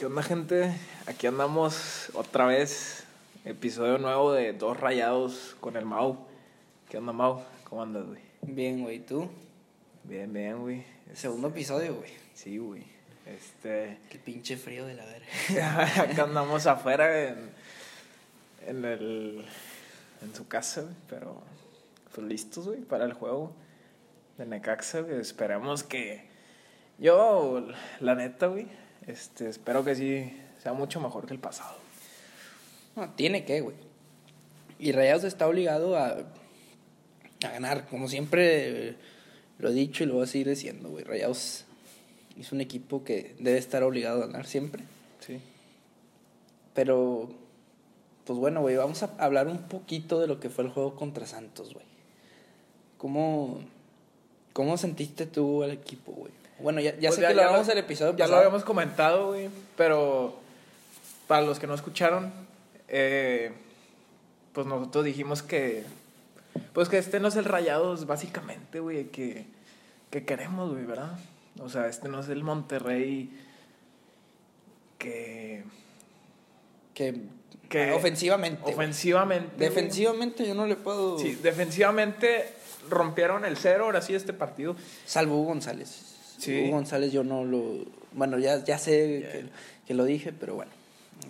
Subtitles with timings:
[0.00, 0.74] ¿Qué onda, gente?
[1.06, 3.04] Aquí andamos otra vez.
[3.44, 6.26] Episodio nuevo de Dos Rayados con el Mau.
[6.88, 7.44] ¿Qué onda, Mau?
[7.64, 8.22] ¿Cómo andas, güey?
[8.40, 9.28] Bien, güey, ¿tú?
[10.04, 10.86] Bien, bien, güey.
[11.12, 12.12] Segundo episodio, güey.
[12.32, 12.82] Sí, güey.
[13.26, 13.98] Este.
[14.08, 16.02] Qué pinche frío de la verga.
[16.02, 17.50] Acá andamos afuera en.
[18.66, 19.44] En el.
[20.22, 20.94] En su casa, güey.
[21.10, 21.42] Pero.
[22.14, 23.52] Pues listos, güey, para el juego
[24.38, 25.20] de Necaxa, güey.
[25.20, 26.26] Esperemos que.
[26.96, 27.68] Yo,
[28.00, 28.66] la neta, güey.
[29.10, 30.32] Este, espero que sí
[30.62, 31.74] sea mucho mejor que el pasado.
[32.94, 33.76] No, tiene que, güey.
[34.78, 37.86] Y Rayados está obligado a, a ganar.
[37.88, 38.94] Como siempre
[39.58, 41.04] lo he dicho y lo voy a seguir diciendo, güey.
[41.04, 41.64] Rayados
[42.38, 44.84] es un equipo que debe estar obligado a ganar siempre.
[45.18, 45.40] Sí.
[46.74, 47.30] Pero,
[48.24, 51.26] pues bueno, güey, vamos a hablar un poquito de lo que fue el juego contra
[51.26, 51.86] Santos, güey.
[52.96, 53.60] ¿Cómo,
[54.52, 56.39] ¿Cómo sentiste tú al equipo, güey?
[56.62, 59.28] Bueno, ya, ya Pues sé ya- que lo hablamos el episodio Ya lo habíamos comentado,
[59.28, 59.48] güey.
[59.76, 60.38] Pero
[61.26, 62.32] para los que no escucharon,
[62.88, 63.52] eh,
[64.52, 65.84] pues nosotros dijimos que.
[66.72, 69.46] Pues que este no es el Rayados, básicamente, güey, que,
[70.10, 71.18] que queremos, güey, ¿verdad?
[71.60, 73.30] O sea, este no es el Monterrey
[74.98, 75.64] que.
[76.94, 77.20] Que,
[77.68, 78.62] Que- ofensivamente.
[78.72, 79.56] Ofensivamente.
[79.56, 81.18] Defensivamente yo no le puedo.
[81.18, 82.52] Sí, defensivamente
[82.88, 84.74] rompieron el cero, ahora sí, este partido.
[85.06, 86.16] Salvo Hugo González.
[86.40, 86.62] Sí.
[86.64, 87.84] Hugo González yo no lo...
[88.12, 88.92] Bueno, ya, ya sé.
[88.92, 89.44] Que,
[89.86, 90.72] que lo dije, pero bueno.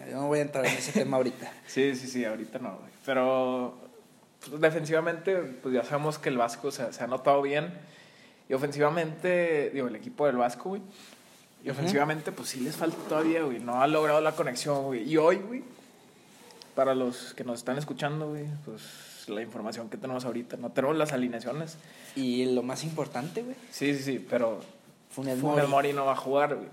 [0.09, 1.53] Yo no voy a entrar en ese tema ahorita.
[1.67, 2.91] Sí, sí, sí, ahorita no, güey.
[3.05, 3.75] Pero
[4.49, 7.73] pues, defensivamente, pues ya sabemos que el Vasco se, se ha notado bien.
[8.49, 10.83] Y ofensivamente, digo, el equipo del Vasco, güey.
[11.65, 13.59] Y ofensivamente, pues sí les falta todavía, güey.
[13.59, 15.09] No ha logrado la conexión, güey.
[15.11, 15.63] Y hoy, güey,
[16.75, 20.57] para los que nos están escuchando, güey, pues la información que tenemos ahorita.
[20.57, 21.77] No tenemos las alineaciones.
[22.17, 24.61] Y lo más importante, güey, Sí, sí, sí, pero
[25.11, 25.67] Funes Funes Mori.
[25.67, 26.69] Mori no va a jugar, güey.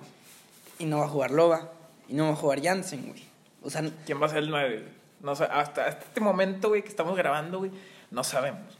[0.79, 1.71] Y no va a jugar Loba.
[2.07, 3.23] Y no va a jugar Jansen, güey.
[3.63, 4.85] O sea, ¿Quién va a ser el 9?
[5.21, 7.71] No sé, hasta, hasta este momento, güey, que estamos grabando, güey,
[8.11, 8.77] no sabemos.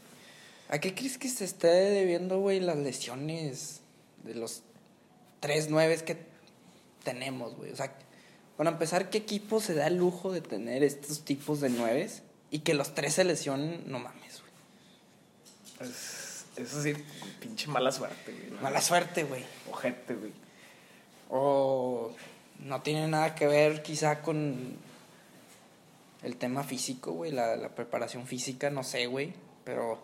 [0.68, 3.80] ¿a qué crees que se esté debiendo, güey, las lesiones
[4.24, 4.62] de los
[5.40, 6.18] tres nueves que
[7.04, 7.72] tenemos, güey?
[7.72, 7.94] O sea,
[8.56, 12.60] para empezar, ¿qué equipo se da el lujo de tener estos tipos de nueves y
[12.60, 13.84] que los tres se lesionen?
[13.86, 14.52] No mames, güey.
[15.78, 16.27] Pues,
[16.58, 16.94] eso sí,
[17.40, 18.60] pinche mala suerte, güey.
[18.62, 19.44] Mala suerte, güey.
[19.70, 20.32] Ojete, güey.
[21.30, 22.12] O
[22.60, 24.76] no tiene nada que ver quizá con
[26.22, 29.32] el tema físico, güey, la, la preparación física, no sé, güey.
[29.64, 29.98] Pero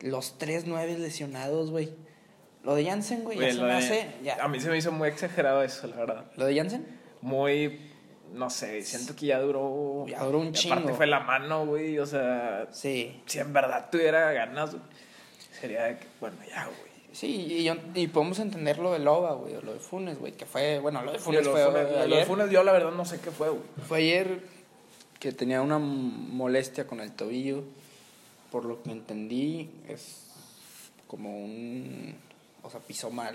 [0.00, 1.90] los tres nueve lesionados, güey.
[2.62, 4.10] Lo de Jansen, güey, ya se me de- hace...
[4.22, 4.36] ya.
[4.42, 6.24] A mí se me hizo muy exagerado eso, la verdad.
[6.36, 6.84] ¿Lo de Jansen?
[7.22, 7.80] Muy,
[8.32, 10.04] no sé, siento que ya duró...
[10.08, 10.94] Ya duró un y Aparte chingo.
[10.96, 12.66] fue la mano, güey, o sea...
[12.72, 13.22] Sí.
[13.26, 14.82] Si en verdad tuviera ganas, güey,
[15.60, 16.96] sería de que, bueno, ya, güey.
[17.12, 20.32] Sí, y, yo- y podemos entender lo de Loba, güey, o lo de Funes, güey,
[20.32, 20.78] que fue...
[20.80, 21.62] Bueno, lo de Funes Lo fue
[22.08, 22.24] lo de.
[22.26, 23.62] Funes yo la verdad no sé qué fue, güey.
[23.88, 24.40] Fue ayer
[25.18, 27.62] que tenía una molestia con el tobillo.
[28.50, 30.26] Por lo que entendí, es
[31.06, 32.14] como un.
[32.62, 33.34] O sea, pisó mal.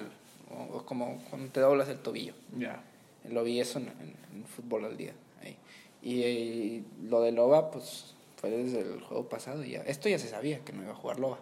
[0.51, 2.33] O, o como cuando te doblas el tobillo.
[2.57, 2.81] Ya.
[3.29, 5.13] Lo vi eso en, en- en fútbol al día.
[5.43, 5.57] ahí.
[6.03, 9.63] Y, eh, lo de Loba, pues fue desde el juego pasado.
[9.65, 9.81] Y ya.
[9.81, 11.39] Esto ya se sabía que no iba a jugar Loba.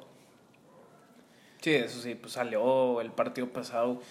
[1.62, 4.02] Sí, eso sí, pues salió el partido pasado.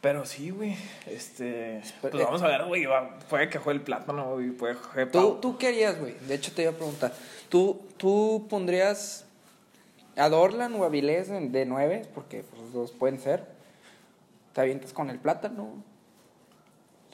[0.00, 0.76] Pero sí, güey.
[1.06, 1.82] Este.
[2.00, 2.86] Pues vamos a ver, güey.
[3.28, 4.50] Puede que juegue el plátano, güey.
[4.50, 5.38] Puede que juegue ¿Tú.
[5.40, 6.14] ¿Tú qué harías, güey?
[6.28, 7.12] De hecho, te iba a preguntar.
[7.48, 9.24] ¿Tú, tú pondrías
[10.16, 12.06] a Dorlan o a Vilés de, de nueve?
[12.14, 13.46] Porque pues, los dos pueden ser.
[14.52, 15.82] ¿Te avientas con el plátano?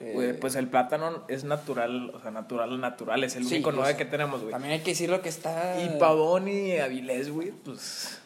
[0.01, 3.23] Güey, pues el plátano es natural, o sea, natural, natural.
[3.23, 3.99] Es el Sí, único yo nueve sé.
[3.99, 4.51] que tenemos, güey.
[4.51, 5.81] También hay que decir lo que está...
[5.81, 8.21] Y Pavón y Avilés, güey, pues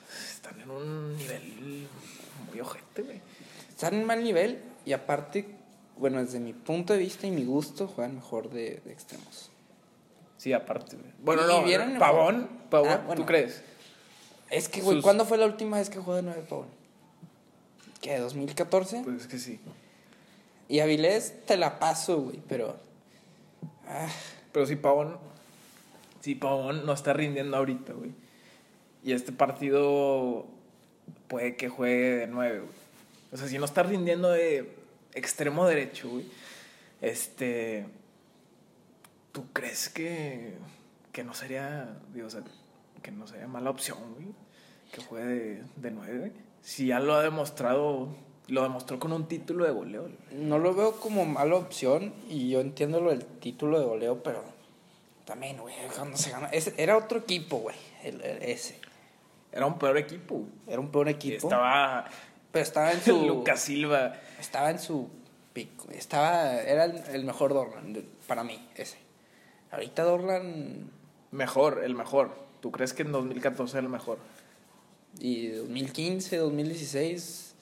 [0.47, 1.89] están en un nivel
[2.51, 3.21] muy ojete, güey.
[3.69, 5.47] Están en mal nivel y aparte,
[5.99, 9.51] bueno, desde mi punto de vista y mi gusto, juegan mejor de, de extremos.
[10.39, 11.11] Sí, aparte, güey.
[11.23, 12.49] Bueno, ¿Y no, vieron Pavón?
[12.71, 13.21] Pavón, Ah, bueno.
[13.21, 13.63] ¿tú crees?
[14.51, 16.69] Es que, güey, Sus- ¿cuándo fue la última vez que jugó de nueve Pavón?
[18.01, 18.21] ¿Qué?
[18.21, 19.03] ¿2014?
[19.05, 19.59] Pues es que sí.
[20.69, 22.77] Y Avilés te la paso, güey, pero...
[23.89, 24.09] Ah,
[24.53, 25.19] Pero si Pavón,
[26.21, 28.11] si Pavón no está rindiendo ahorita, güey.
[29.07, 30.45] Y este partido
[31.29, 32.73] puede que juegue de nueve, güey.
[33.33, 34.75] O sea, si no está rindiendo de
[35.15, 36.27] extremo derecho, güey.
[37.01, 37.87] Este.
[39.33, 40.55] ¿Tú crees que,
[41.13, 42.43] que no sería, digo, o sea,
[43.03, 44.27] que no sería mala opción, güey?
[44.93, 46.33] Que juegue de, nueve.
[46.63, 48.09] Si ya lo ha demostrado,
[48.49, 50.09] lo demostró con un título de goleo.
[50.33, 54.43] no lo veo como mala opción y yo entiendo lo del título de goleo, pero
[55.27, 56.49] también, güey, cuando se gana...
[56.49, 58.81] ese- era otro equipo, güey, ese.
[59.57, 60.45] Era un peor equipo.
[60.67, 61.49] Era un peor equipo.
[61.49, 62.05] estaba
[62.53, 63.23] Pero estaba en su...
[63.27, 64.15] Lucas Silva.
[64.39, 65.09] Estaba en su
[65.53, 65.91] pico.
[65.91, 68.99] Estaba, era el, el mejor Dorlan para mí, ese.
[69.73, 70.91] Ahorita Dorlan
[71.33, 72.31] Mejor, el mejor.
[72.61, 74.19] ¿Tú crees que en 2014 era el mejor?
[75.19, 77.55] y 2015, 2016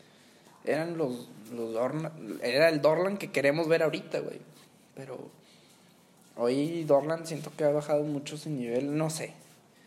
[0.64, 4.40] eran los, los Dorlan, era el Dorlan que queremos ver ahorita, güey.
[4.94, 5.30] Pero
[6.36, 9.34] hoy Dorlan siento que ha bajado mucho su nivel, no sé.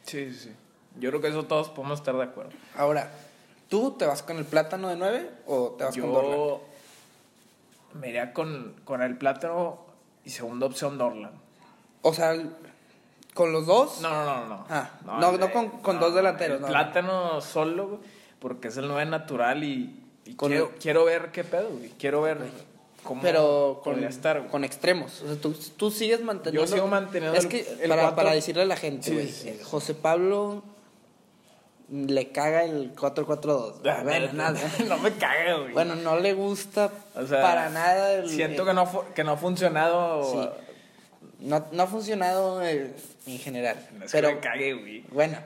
[0.06, 0.50] Sí, sí, sí.
[1.00, 2.52] Yo creo que eso todos podemos estar de acuerdo.
[2.76, 3.12] Ahora,
[3.70, 6.32] ¿tú te vas con el plátano de 9 o te vas con Dorlan?
[6.38, 6.62] Yo
[7.94, 9.80] me iría con, con el plátano
[10.26, 11.32] y segunda opción Dorlan.
[12.02, 12.36] O sea,
[13.34, 14.02] con los dos.
[14.02, 14.66] No, no, no, no.
[14.70, 16.68] Ah, no, no de- con- con dos delanteros, El no.
[16.68, 18.00] plátano solo,
[18.40, 21.90] porque es el 9 natural y, y Con quiero, el- quiero ver qué pedo, güey.
[22.00, 22.38] Quiero ver
[23.04, 25.22] cómo pero con, estar, con extremos.
[25.22, 26.66] O sea, tú, tú sigues manteniendo.
[26.68, 29.54] Yo sigo manteniendo Es que, el para, para decirle a la gente, Sí, güey, sí,
[29.58, 29.64] sí.
[29.64, 30.64] José Pablo
[31.90, 33.76] le caga el 4-4-2.
[33.86, 34.60] Ah, Bueno, no, nada.
[34.88, 35.74] no me cague, güey.
[35.74, 38.14] Bueno, no le gusta O sea, para nada.
[38.14, 40.24] el- Siento el- que no, que no ha funcionado.
[40.24, 40.50] Sí.
[41.40, 42.94] No, no ha funcionado en
[43.40, 43.78] general.
[43.98, 45.02] No es pero que me cague, güey.
[45.12, 45.38] bueno,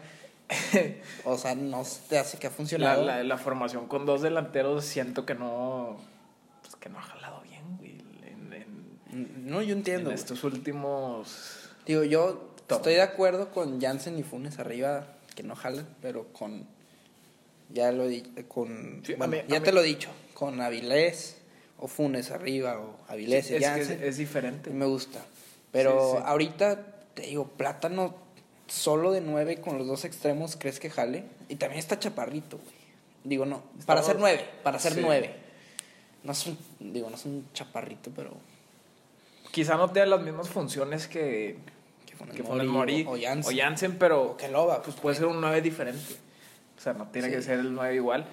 [1.26, 3.06] o sea, no te hace que ha La, funcionado.
[3.06, 5.98] la, la formación con dos delanteros siento que no.
[6.62, 7.98] Pues que no ha jalado bien, güey.
[8.26, 8.54] En,
[9.12, 10.10] en- No, yo entiendo.
[10.10, 11.70] en estos últimos.
[11.86, 15.06] Digo, yo estoy de acuerdo con Jansen y Funes arriba,
[15.36, 16.66] que no jalan, pero con.
[17.70, 18.06] Ya lo.
[18.48, 20.10] Con, Sí, bueno, mí- ya te lo he dicho.
[20.34, 21.38] Con Avilés
[21.80, 24.70] o Funes arriba o Avilés y es, que es, diferente.
[24.72, 25.24] me gusta.
[25.72, 26.24] Pero Sí, sí.
[26.26, 28.16] ahorita, te digo, Plátano
[28.68, 31.24] solo de nueve con los dos extremos, ¿crees que jale?
[31.50, 32.82] Y también está chaparrito, güey.
[33.24, 33.64] Digo, no.
[33.86, 35.00] Para ser nueve, para ser Sí.
[35.02, 35.36] nueve.
[36.24, 38.32] No es un, digo, no es un chaparrito, pero.
[39.52, 41.58] Quizá no tenga las mismas funciones que,
[42.30, 43.58] Que Funes que Mori Funes Mori o- o Jansen.
[43.58, 46.16] Jansen, pero O Loba, pues puede ser un 9 diferente.
[46.78, 47.36] O sea, no tiene Sí.
[47.36, 48.26] que ser el 9 igual.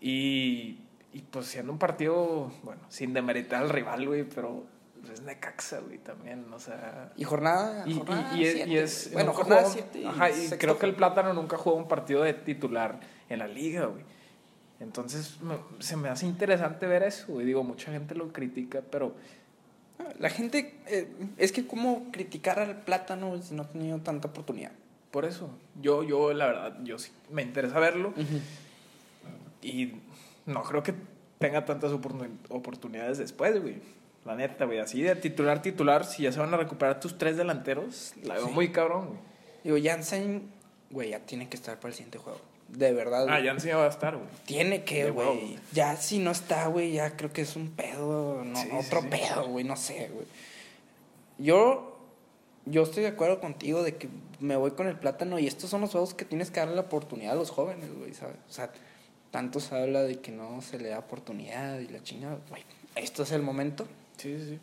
[0.00, 0.78] Y,
[1.12, 4.64] y pues siendo un partido, bueno, sin demeritar al rival, güey, pero
[5.00, 7.12] pues, es Necaxa, güey, también, o sea...
[7.16, 7.84] Y jornada.
[7.86, 8.70] Y, y- jornada y es, siete.
[8.70, 10.06] y es- bueno, jornada jugó- 7.
[10.06, 13.86] Ajá, y creo que el Plátano nunca jugó un partido de titular en la liga,
[13.86, 14.04] güey.
[14.78, 17.44] Entonces me- se me hace interesante ver eso, güey.
[17.44, 19.14] Digo, mucha gente lo critica, pero
[20.18, 20.74] La gente.
[20.86, 21.08] eh,
[21.38, 24.72] es que, ¿cómo criticar al plátano si no ha tenido tanta oportunidad?
[25.10, 25.50] por eso,
[25.82, 28.14] yo, yo la verdad, yo sí me interesa verlo.
[29.62, 29.94] Y
[30.46, 30.94] no creo que
[31.38, 33.76] tenga tantas oportun- oportunidades después, güey.
[34.24, 34.78] La neta, güey.
[34.78, 38.46] Así de titular, titular, si ya se van a recuperar tus tres delanteros, la veo
[38.46, 38.52] Sí.
[38.52, 39.18] muy cabrón, güey.
[39.64, 40.48] Digo, Jansen,
[40.90, 42.40] güey, ya tiene que estar para el siguiente juego.
[42.72, 43.26] De verdad.
[43.28, 44.28] Ah, ya no va a estar, güey.
[44.46, 45.58] Tiene que, güey.
[45.72, 49.02] Ya si no está, güey, ya creo que es un pedo, no, Sí, sí, otro
[49.02, 49.08] sí.
[49.08, 50.26] pedo, güey, no sé, güey.
[51.38, 51.98] Yo,
[52.66, 54.08] yo estoy de acuerdo contigo de que
[54.40, 56.82] me voy con el plátano y estos son los juegos que tienes que darle la
[56.82, 58.36] oportunidad a los jóvenes, güey, ¿sabes?
[58.48, 58.70] O sea,
[59.30, 62.62] tanto se habla de que no se le da oportunidad y la chingada, güey.
[62.94, 64.58] Esto es el momento, Sí, sí, sí.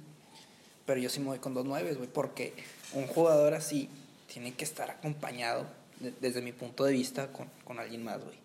[0.86, 2.54] pero yo sí me voy con dos nueves, güey, porque
[2.94, 3.90] un jugador así
[4.32, 5.66] tiene que estar acompañado,
[6.00, 8.38] de- desde mi punto de vista, con, con alguien más, güey.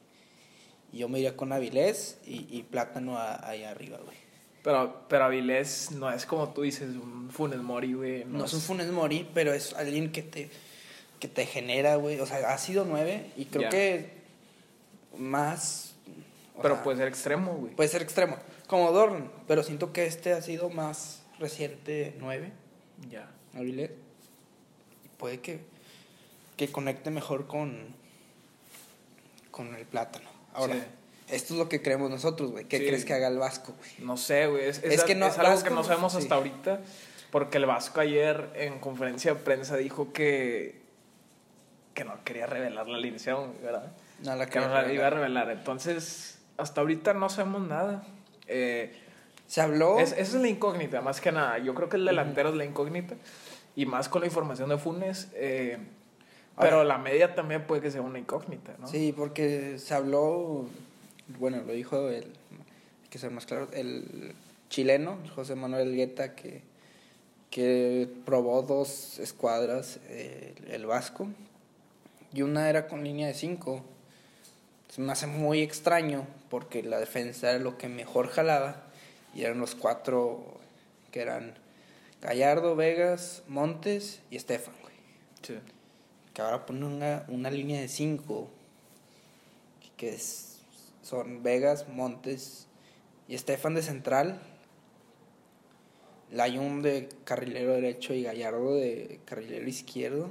[0.93, 4.16] Yo me iría con Avilés y, y Plátano a- ahí arriba, güey.
[4.62, 8.25] Pero, pero Avilés no es como tú dices, un Funes Mori, güey.
[8.25, 10.50] No, es un Funes Mori, pero es alguien que te,
[11.19, 12.20] que te genera, güey.
[12.20, 13.69] O sea, ha sido nueve y creo Ya.
[13.70, 14.10] que
[15.19, 15.94] más...
[16.60, 17.75] Pero sea, puede ser extremo, güey.
[17.75, 22.52] Puede ser extremo, como Dorn, pero siento que este ha sido más reciente nueve.
[23.10, 23.29] Ya.
[23.55, 23.91] Avilés.
[25.05, 25.60] Y puede que,
[26.56, 27.94] que conecte mejor con,
[29.51, 30.29] con el plátano.
[30.55, 30.82] Ahora, Sí.
[31.31, 32.65] esto es lo que creemos nosotros, güey.
[32.67, 32.87] ¿Qué Sí.
[32.87, 33.91] crees que haga el Vasco, güey?
[34.06, 34.67] No sé, güey.
[34.67, 36.19] Es, es, Es que no- es algo Vasco- que no sabemos sí.
[36.19, 36.81] hasta ahorita.
[37.31, 40.82] Porque el Vasco ayer en conferencia de prensa dijo que,
[41.94, 43.93] que no quería revelar la alineación, ¿verdad?
[44.23, 44.94] No la Que quería no la revelar.
[44.99, 45.51] iba a revelar.
[45.51, 48.05] Entonces, hasta ahorita no sabemos nada.
[48.49, 48.94] Eh,
[49.47, 49.99] Se habló.
[49.99, 51.56] es- esa es la incógnita, más que nada.
[51.59, 53.15] Yo creo que el delantero es la incógnita.
[53.75, 55.29] Y más con la información de Funes.
[55.35, 55.79] eh,
[56.56, 58.87] Ahora- pero la media también puede que sea una incógnita, ¿no?
[58.87, 60.67] Sí, porque se habló,
[61.39, 64.35] bueno, lo dijo el, hay que ser más claro, el
[64.69, 66.63] chileno, José Manuel Guetta, que,
[67.51, 71.29] que probó dos escuadras, eh, el Vasco,
[72.32, 73.85] y una era con línea de cinco.
[74.89, 78.82] Se me hace muy extraño, porque la defensa era lo que mejor jalaba,
[79.35, 80.43] y eran los cuatro
[81.11, 81.55] que eran
[82.21, 84.93] Gallardo, Vegas, Montes y Estefan, güey
[85.43, 85.55] Sí.
[86.34, 88.48] Que ahora pone una, una línea de cinco
[89.96, 90.58] que es,
[91.03, 92.67] son Vegas, Montes
[93.29, 94.41] y Estefan de central,
[96.32, 100.31] Layun de carrilero derecho y Gallardo de carrilero izquierdo.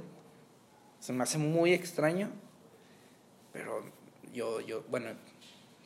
[1.00, 2.30] Se me hace muy extraño,
[3.52, 3.82] pero
[4.34, 5.10] yo, yo, bueno,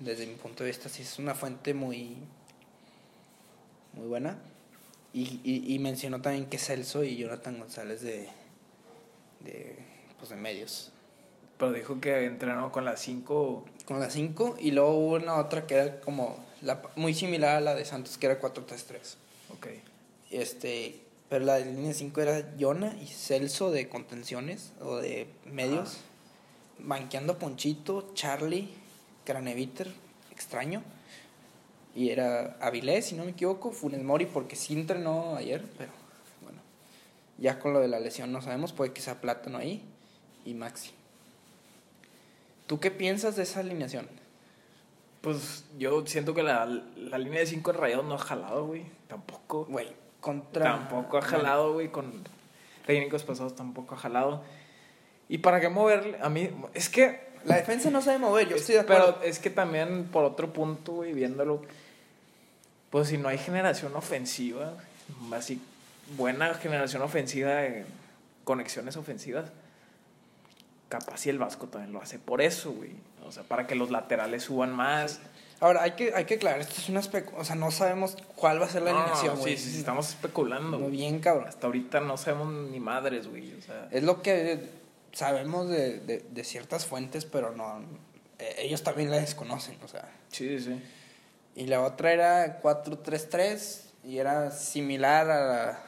[0.01, 2.17] desde mi punto de vista sí es una fuente muy,
[3.93, 4.39] muy buena.
[5.13, 8.29] Y, y, y mencionó también que Celso y Jonathan González de,
[9.41, 9.79] de,
[10.19, 10.93] pues de medios.
[11.59, 13.65] Pero dijo que entrenó con las 5.
[13.87, 17.61] Con la 5 y luego hubo una otra que era como la, muy similar a
[17.61, 19.17] la de Santos, que era 4-3-3.
[19.55, 19.69] Ok.
[20.31, 25.99] Este, pero la de línea 5 era Jonah y Celso de contenciones o de medios.
[26.79, 28.69] Banqueando Ponchito, Charlie,
[29.25, 29.91] Craneviter,
[30.31, 30.83] extraño.
[31.95, 35.93] Y era Avilés, si no me equivoco, Funes Mori, porque sí entrenó ayer, pero
[36.43, 36.59] bueno.
[37.39, 39.83] Ya con lo de la lesión no sabemos, puede que sea Plátano ahí
[40.47, 40.93] y Maxi.
[42.67, 44.09] ¿Tú qué piensas de esa alineación?
[45.21, 48.85] Pues yo siento que la, la línea de 5 en Rayados no ha jalado, güey.
[49.09, 49.67] Tampoco.
[49.67, 49.89] Güey,
[50.21, 50.65] contra.
[50.65, 51.89] Tampoco ha jalado, güey.
[51.89, 52.25] Con
[52.87, 54.43] técnicos pasados tampoco ha jalado.
[55.29, 56.19] ¿Y para qué moverle?
[56.23, 57.27] A mí, es que.
[57.45, 59.19] La defensa no sabe mover, yo estoy de acuerdo.
[59.19, 61.63] Pero es que también, por otro punto, güey, viéndolo.
[62.91, 64.75] Pues si no hay generación ofensiva,
[65.33, 65.61] así,
[66.17, 67.85] buena generación ofensiva de
[68.43, 69.51] conexiones ofensivas,
[70.89, 72.93] capaz si el Vasco también lo hace por eso, güey.
[73.25, 75.21] O sea, para que los laterales suban más.
[75.59, 78.61] Ahora, hay que, hay que aclarar, esto es una especu- O sea, no sabemos cuál
[78.61, 79.57] va a ser la No, alineación, güey.
[79.57, 80.79] sí, sí, estamos especulando.
[80.79, 81.49] Muy bien, cabrón.
[81.49, 83.55] Hasta ahorita no sabemos ni madres, güey.
[83.55, 84.69] O sea, Es lo que
[85.13, 87.81] sabemos de, de, de ciertas fuentes, pero no.
[88.39, 90.09] eh, ellos también la desconocen, o sea.
[90.29, 90.81] sí, sí.
[91.55, 95.79] Y la otra era 4-3-3 y era similar a la,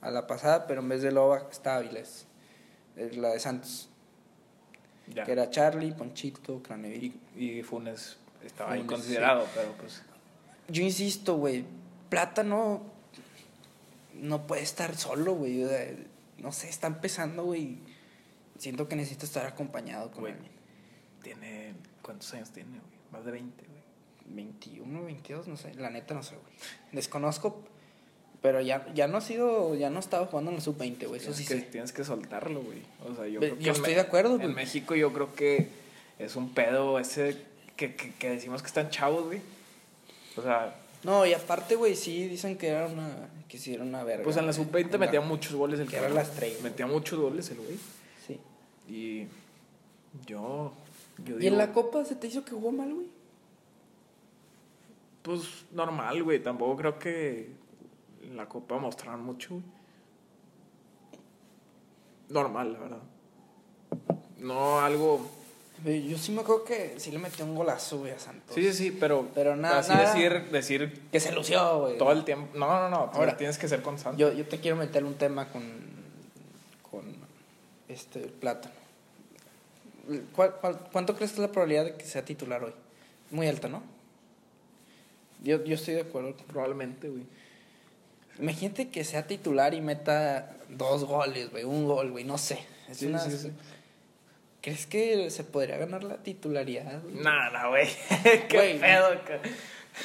[0.00, 2.24] a la pasada, pero en vez de Loba estaba Avilés.
[2.96, 3.89] Es la de Santos.
[5.14, 5.24] Ya.
[5.24, 7.14] Que era Charlie, Ponchito, Cranevich.
[7.36, 9.06] Y, y Funes estaba ahí Funes,
[9.54, 10.02] pero pues.
[10.68, 11.64] Yo insisto, güey,
[12.08, 12.82] Plátano
[14.14, 15.64] no puede estar solo, güey.
[15.64, 15.86] o sea,
[16.38, 17.78] No sé, está empezando, güey.
[18.58, 20.32] Siento que necesita estar acompañado con Güey.
[20.34, 20.52] alguien.
[21.22, 21.74] Tiene.
[22.02, 22.82] ¿Cuántos años tiene, güey?
[23.12, 23.80] Más de 20, güey.
[24.26, 25.74] 21, 22, no sé.
[25.74, 26.52] La neta no sé, güey.
[26.92, 27.64] Desconozco,
[28.42, 31.20] pero ya, ya no ha sido, ya no ha estado jugando en la sub-20, güey.
[31.20, 31.60] Eso sí que, sé.
[31.62, 32.78] Tienes que soltarlo, güey.
[33.08, 34.54] O sea, yo creo que yo en estoy de acuerdo, En.
[34.54, 35.68] México yo creo que
[36.18, 37.36] es un pedo ese
[37.76, 39.40] que, que, que decimos que están chavos, güey.
[40.36, 44.04] O sea, No, y aparte, güey, sí dicen que era una, que sí era una
[44.04, 44.24] verga.
[44.24, 46.16] pues en la sub-20 En la- metía muchos goles el que era cabrón.
[46.24, 46.70] la estrella, güey.
[46.70, 47.78] Metía muchos goles el güey.
[48.26, 48.38] Sí.
[48.88, 49.26] Y
[50.26, 50.72] yo,
[51.24, 53.06] yo ¿Y digo, en la copa se te hizo que jugó mal, güey?
[55.22, 55.42] pues
[55.72, 56.42] normal, güey.
[56.42, 57.48] Tampoco creo que
[58.30, 59.64] en la Copa mostraron mucho, güey.
[62.28, 62.98] Normal, la verdad.
[64.38, 65.28] No algo...
[65.84, 68.54] Yo sí me acuerdo que sí le metió un golazo, güey, a Santos.
[68.54, 69.28] Sí, sí, sí, pero...
[69.34, 71.96] Pero nada- Así nada- decir, decir Que se lució, güey.
[71.98, 72.56] todo el tiempo...
[72.56, 72.96] No, no, no.
[73.14, 74.20] Ahora tienes que ser constante.
[74.20, 75.62] Yo, yo te quiero meter un tema con,
[76.90, 77.02] con
[77.88, 78.74] este plátano.
[80.36, 82.72] ¿Cuál- cuál- cuánto crees que es la probabilidad de que sea titular hoy?
[83.30, 83.82] Muy alta, ¿no?
[85.42, 86.36] Yo, yo estoy de acuerdo.
[86.46, 87.22] Probablemente, güey.
[88.40, 92.58] Imagínate que sea titular y meta dos goles, güey, un gol, güey, no sé.
[92.88, 93.52] Es Sí, una- sí, sí.
[94.62, 97.02] ¿Crees que se podría ganar la titularidad?
[97.02, 97.14] güey?
[97.16, 97.88] Nada, güey.
[98.48, 99.40] Qué Güey, pedo, ca-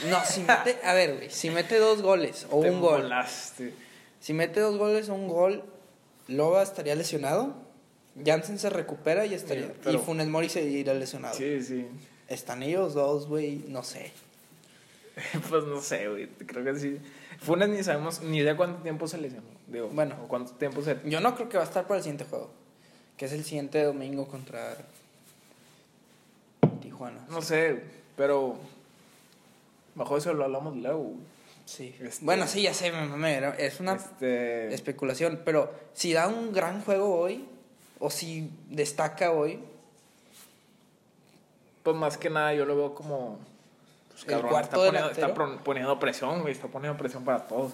[0.10, 3.74] No, si mete, a ver, güey, si mete dos goles o Te un gol, volaste.
[4.20, 5.63] si mete dos goles o un gol,
[6.27, 7.54] Loba estaría lesionado,
[8.25, 11.36] Jansen se recupera y estaría, pero- y Funes Mori se irá lesionado.
[11.36, 11.86] Sí, sí.
[12.30, 14.12] Están ellos dos, güey, no sé.
[15.50, 16.27] Pues no sé, güey.
[16.27, 17.00] Creo que sí.
[17.39, 19.48] Funes ni sabemos ni idea cuánto tiempo se lesionó.
[19.67, 20.15] Digo, Bueno.
[20.24, 20.98] o cuánto tiempo se.
[21.05, 22.50] Yo no creo que va a estar para el siguiente juego,
[23.17, 24.75] que es el siguiente domingo contra
[26.81, 27.25] Tijuana.
[27.29, 27.81] No sé,
[28.15, 28.57] pero.
[29.95, 31.00] Bajo eso lo hablamos luego.
[31.03, 31.17] güey.
[31.65, 31.95] Sí.
[32.00, 32.91] Este- Bueno, sí, ya sé,
[33.57, 34.74] es una Este.
[34.74, 37.45] especulación, pero si da un gran juego hoy,
[38.00, 39.60] o si destaca hoy,
[41.84, 43.38] Pues más que nada yo lo veo como.
[44.15, 46.53] Pues, El cabrón, cuarto está, poniendo, está presión, güey.
[46.53, 47.74] Está poniendo presión para todos.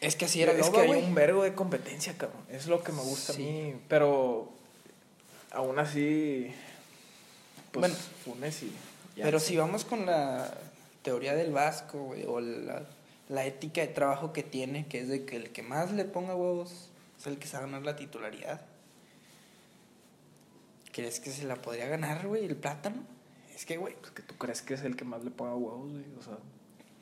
[0.00, 2.40] es que así era es que hay un vergo de competencia, cabrón.
[2.48, 3.42] Es lo que me gusta Sí.
[3.42, 3.80] a mí.
[3.88, 4.48] Pero.
[5.52, 6.50] Aún así.
[7.72, 7.92] Pues.
[7.92, 7.94] Bueno.
[8.24, 8.74] Funes y.
[9.16, 10.50] Pero si vamos con la
[11.02, 12.82] teoría del Vasco, güey, o la,
[13.28, 16.34] la ética de trabajo que tiene, que es de que el que más le ponga
[16.34, 18.62] huevos es el que se va a ganar la titularidad.
[20.92, 22.96] ¿Crees que se la podría ganar, güey, el plátano?
[23.56, 25.90] Es que, güey, Pues que tú crees que es el que más le ponga huevos,
[25.90, 26.04] güey.
[26.18, 26.38] O sea.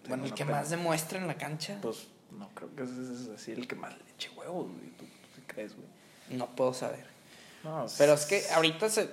[0.08, 0.58] bueno, el que pena.
[0.58, 3.92] más demuestra en la cancha, Pues no creo que ese es así el que más
[3.92, 4.88] le eche huevos, güey.
[4.96, 5.88] ¿Tú, tú crees, güey?
[6.38, 7.04] no puedo saber.
[7.64, 9.08] No, Pero es que ahorita se.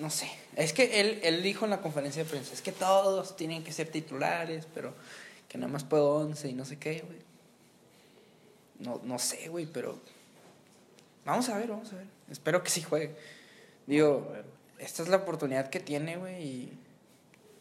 [0.00, 0.30] No sé.
[0.54, 3.72] Es que él, él dijo en la conferencia de prensa: es que todos tienen que
[3.72, 4.94] ser titulares, pero
[5.48, 7.18] que nada más puedo 11 y no sé qué, güey.
[8.80, 9.98] No, no sé, güey, pero.
[11.24, 12.06] Vamos a ver, vamos a ver.
[12.30, 13.16] Espero que sí juegue.
[13.86, 14.44] Digo, A ver,
[14.78, 16.78] esta es la oportunidad que tiene, güey, y.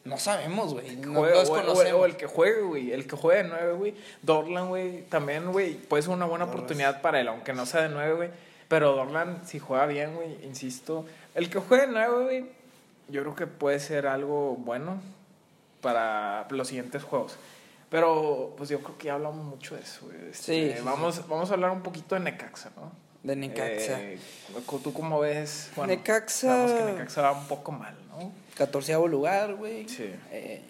[0.06, 0.96] No sabemos, güey.
[0.98, 1.94] No o, o- conocemos.
[1.94, 2.92] o el que juegue, güey.
[2.94, 3.96] El que juegue de 9, güey.
[4.22, 5.02] Dorlan, güey.
[5.10, 5.74] También, güey.
[5.74, 8.30] Puede ser una buena oportunidad para él, aunque no sea de 9, güey.
[8.70, 11.06] Pero Dorlan, si juega bien, güey, insisto.
[11.36, 12.46] El que juegue de 9, güey,
[13.10, 15.02] yo creo que puede ser algo bueno
[15.82, 17.36] para los siguientes juegos.
[17.90, 20.18] Pero, pues yo creo que ya hablamos mucho de eso, güey.
[20.32, 22.92] Este, Sí, sí, vamos, vamos a hablar un poquito de Necaxa, ¿no?
[23.28, 24.02] De Necaxa.
[24.02, 24.18] Eh,
[24.84, 25.70] ¿Tú cómo ves?
[25.76, 28.32] Bueno, Necaxa- sabemos que Necaxa va un poco mal, ¿no?
[28.56, 29.88] Catorceavo lugar, güey.
[29.90, 30.10] Sí.
[30.32, 30.62] Eh,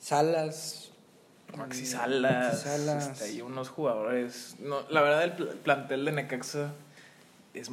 [0.00, 0.90] Salas.
[1.56, 3.08] Maxi Salas, Maxi Salas.
[3.12, 4.56] este, y unos jugadores.
[4.58, 6.72] No, la verdad, el pl- plantel de Necaxa
[7.54, 7.70] es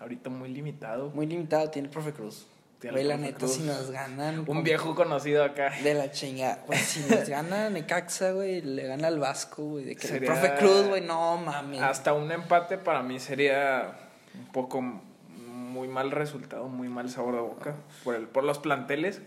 [0.00, 1.10] ahorita muy limitado.
[1.10, 2.46] Muy limitado tiene el profe Cruz.
[2.84, 4.44] Tiene Güey, la neta, si nos ganan.
[4.46, 5.70] Un viejo conocido acá.
[5.82, 6.62] De la chingada.
[6.66, 9.84] Pues si nos gana Necaxa, güey, le gana al Vasco, güey.
[9.86, 11.80] De que Sería- el profe Cruz, güey, no mames.
[11.80, 13.96] Hasta un empate para mí sería
[14.34, 17.74] un poco muy mal resultado, muy mal sabor de boca
[18.04, 19.22] por, el, por los planteles.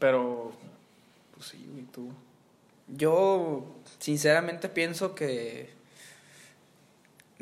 [0.00, 0.50] Pero,
[1.36, 2.10] pues sí, güey, tú.
[2.88, 3.64] Yo,
[4.00, 5.70] sinceramente, pienso que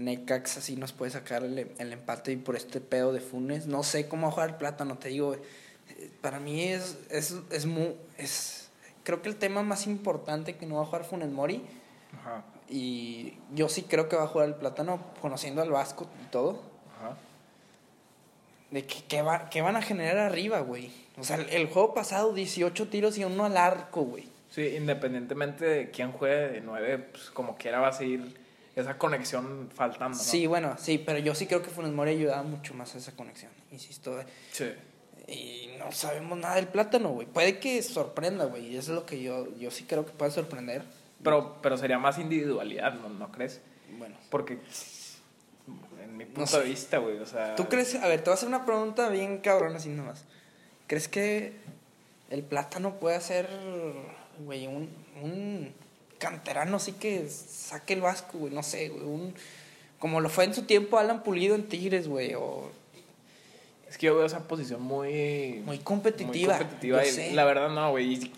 [0.05, 3.67] Necaxa sí nos puede sacar el, el empate y por este pedo de Funes.
[3.67, 5.35] No sé cómo va a jugar el plátano, te digo.
[5.35, 7.95] eh, Para mí es, es, es muy.
[8.19, 8.71] Es,
[9.05, 11.63] creo que el tema más importante que no va a jugar Funes Mori.
[12.21, 16.31] Ajá, Y yo sí creo que va a jugar el plátano, conociendo al Vasco y
[16.31, 16.61] todo.
[16.99, 17.17] ajá.
[18.71, 20.91] De que, que, va- que van a generar arriba, güey.
[21.19, 24.29] O sea, el, el juego pasado, 18 tiros y uno al arco, güey.
[24.51, 28.37] Sí, independientemente de quién juegue de 9, pues como quiera va a seguir
[28.81, 30.17] esa conexión faltando.
[30.17, 30.23] ¿no?
[30.23, 33.13] Sí, bueno, sí, pero yo sí creo que Funes Mori ayudaba mucho más a esa
[33.17, 34.21] conexión, insisto.
[34.21, 34.27] eh.
[34.53, 34.73] Sí.
[35.29, 37.27] Y no sabemos nada del plátano, güey.
[37.27, 38.77] Puede que sorprenda, güey.
[38.77, 40.83] Eso es lo que yo, yo sí creo que puede sorprender.
[41.23, 43.61] Pero, pero sería más individualidad, ¿no, ¿no crees?
[43.99, 44.17] Bueno.
[44.31, 44.59] Porque,
[46.03, 46.59] en mi punto sé.
[46.61, 47.55] de vista, güey, o sea...
[47.55, 47.95] ¿Tú crees?
[47.95, 50.25] A ver, te voy a hacer una pregunta bien cabrona así nomás.
[50.89, 51.53] ¿Crees que
[52.31, 53.49] el plátano puede ser,
[54.41, 54.89] güey, un,
[55.23, 55.73] un
[56.21, 58.55] canterano así que saque el vasco, güey?
[58.55, 59.03] No sé, güey.
[59.03, 59.35] Un,
[59.99, 62.35] como lo fue en su tiempo Alan Pulido en Tigres, güey.
[62.35, 62.71] O
[63.89, 65.63] Es que yo veo esa posición muy...
[65.65, 66.55] muy competitiva.
[66.55, 67.03] Muy competitiva.
[67.03, 67.33] yo y sé.
[67.33, 68.31] La verdad, no, güey.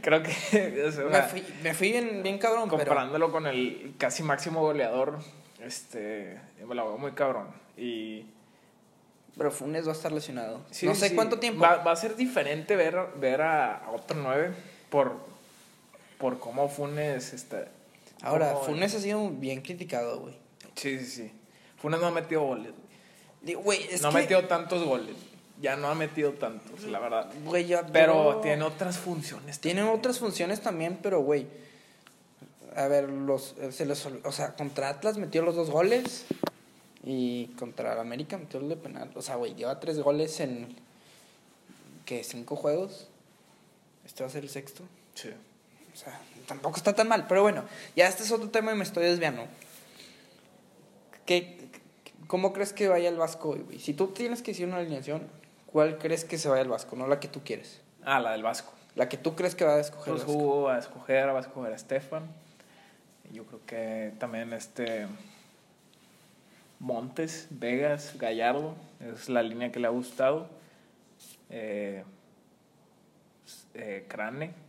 [0.00, 0.84] creo que...
[0.88, 2.78] o sea, me, fui, me fui bien, bien cabrón, pero...
[2.78, 5.18] comparándolo con el casi máximo goleador,
[5.60, 6.40] este...
[6.66, 7.48] Me la veo muy cabrón.
[7.76, 8.24] Y...
[9.36, 10.64] Pero Funes va a estar lesionado.
[10.72, 11.14] Sí, no sé sí.
[11.14, 11.60] cuánto tiempo.
[11.60, 14.52] Va, va a ser diferente ver, ver a, a otro 9
[14.90, 15.20] por,
[16.18, 17.68] por cómo Funes está.
[18.22, 20.34] Ahora, cómo- Funes ha sido bien criticado, güey.
[20.74, 21.32] Sí, sí, sí.
[21.80, 22.72] Funes no ha metido goles.
[23.62, 23.84] güey.
[23.90, 24.16] Es no que...
[24.18, 25.16] ha metido tantos goles.
[25.60, 27.32] Ya no ha metido tantos, la verdad.
[27.44, 29.58] Güey, ya- Pero yo- tiene otras funciones.
[29.60, 31.46] Tiene otras funciones también, pero güey.
[32.76, 36.26] A ver, los, eh, se ol- o sea, contra Atlas metió los dos goles
[37.02, 39.10] y contra el América metió el de penal.
[39.16, 40.76] O sea, güey, lleva tres goles en
[42.04, 43.08] que cinco juegos.
[44.06, 44.84] Este va a ser el sexto.
[45.14, 45.30] Sí.
[45.98, 47.64] O sea, tampoco está tan mal, pero bueno,
[47.96, 49.46] ya este es otro tema y me estoy desviando.
[51.26, 51.68] ¿Qué,
[52.28, 53.80] ¿Cómo crees que vaya el Vasco hoy, güey?
[53.80, 55.26] Si tú tienes que decir una alineación,
[55.66, 56.94] ¿cuál crees que se vaya el Vasco?
[56.94, 57.80] No la que tú quieres.
[58.04, 58.72] Ah, la del Vasco.
[58.94, 60.38] La que tú crees que va a escoger Pues Vasco.
[60.38, 62.28] Hugo va a escoger, va a escoger a Estefan.
[63.32, 65.08] Yo creo que también este
[66.78, 70.48] Montes, Vegas, Gallardo, es la línea que le ha gustado.
[71.50, 72.04] Eh,
[73.74, 74.67] eh, Crane.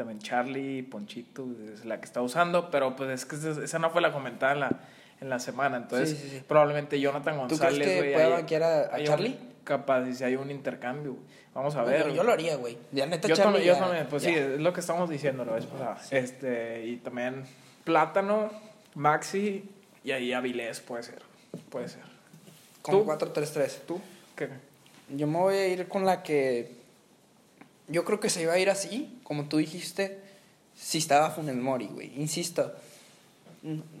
[0.00, 4.00] También Charlie, Ponchito, es la que está usando, pero pues es que esa no fue
[4.00, 4.70] la comentada en la,
[5.20, 6.42] en la semana, entonces Sí, sí, sí.
[6.48, 7.86] probablemente Jonathan ¿Tú González.
[7.86, 9.38] crees que pueda banquear a- a hay un- Charlie?
[9.62, 11.16] capaz, si hay un intercambio.
[11.52, 12.10] Vamos a ver.
[12.14, 12.78] yo lo haría, güey.
[12.92, 15.44] Ya neta, Yo Charlie, también, yo ya- también, pues sí, es lo que estamos diciendo
[15.44, 15.98] la vez pasada.
[16.10, 17.44] Este, y también
[17.84, 18.50] Plátano,
[18.94, 19.68] Maxi
[20.02, 21.20] y ahí Avilés puede ser.
[21.68, 22.04] Puede ser.
[22.80, 23.04] Con ¿Tú?
[23.04, 23.82] 4-3-3.
[23.86, 24.00] ¿Tú?
[24.34, 24.48] ¿Qué?
[25.10, 26.79] Yo me voy a ir con la que.
[27.90, 30.18] Yo creo que se iba a ir así, como tú dijiste,
[30.76, 32.12] si estaba Funes Mori, güey.
[32.20, 32.72] Insisto.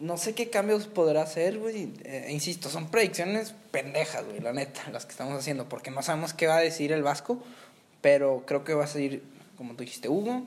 [0.00, 1.92] No sé qué cambios podrá hacer, güey.
[2.04, 6.32] Eh, insisto, son predicciones pendejas, güey, la neta, las que estamos haciendo, porque no sabemos
[6.32, 7.42] qué va a decir el Vasco,
[8.00, 9.22] pero creo que va a seguir,
[9.58, 10.44] como tú dijiste, Hugo,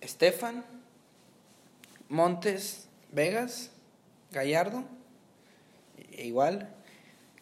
[0.00, 0.64] Estefan,
[2.08, 3.70] Montes, Vegas,
[4.32, 4.84] Gallardo,
[6.12, 6.74] e igual,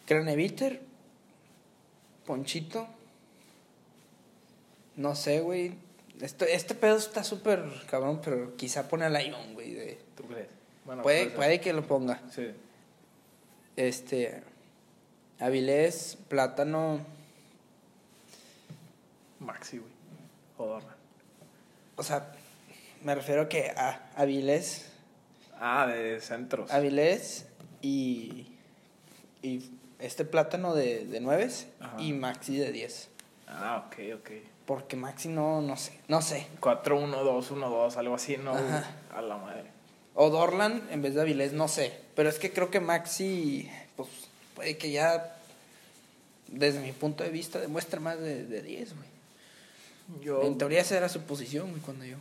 [0.05, 0.81] Craneviter,
[2.25, 2.89] Ponchito,
[4.97, 5.73] no sé, güey.
[6.19, 9.73] Este, este pedo está súper cabrón, pero quizá pone a Lion, güey.
[9.73, 10.47] de- ¿Tú crees?
[10.83, 12.21] Bueno, Puede, puede que lo ponga.
[12.33, 12.47] Sí.
[13.75, 14.41] Este.
[15.39, 16.99] Avilés, Plátano.
[19.39, 19.91] Maxi, güey.
[20.57, 20.95] Jodorna.
[21.95, 22.31] O sea,
[23.03, 24.89] me refiero a que a Avilés.
[25.59, 26.71] Ah, de centros.
[26.71, 27.45] Avilés
[27.81, 28.47] y.
[29.43, 31.47] Y este plátano de, de 9
[31.79, 32.01] Ajá.
[32.01, 33.09] y Maxi de 10.
[33.47, 34.29] Ah, ok, ok.
[34.65, 36.45] Porque Maxi no, no sé, no sé.
[36.61, 38.51] 4-1-2-1-2, algo así, ¿no?
[38.53, 38.83] Ajá.
[39.15, 39.63] A la madre.
[40.13, 41.93] O Dorlan en vez de Avilés, no sé.
[42.15, 44.09] Pero es que creo que Maxi, pues,
[44.55, 45.35] puede que ya,
[46.47, 49.07] desde mi punto de vista, demuestre más de, de 10, güey.
[50.21, 52.15] Yo, En teoría esa era su posición, güey, cuando yo.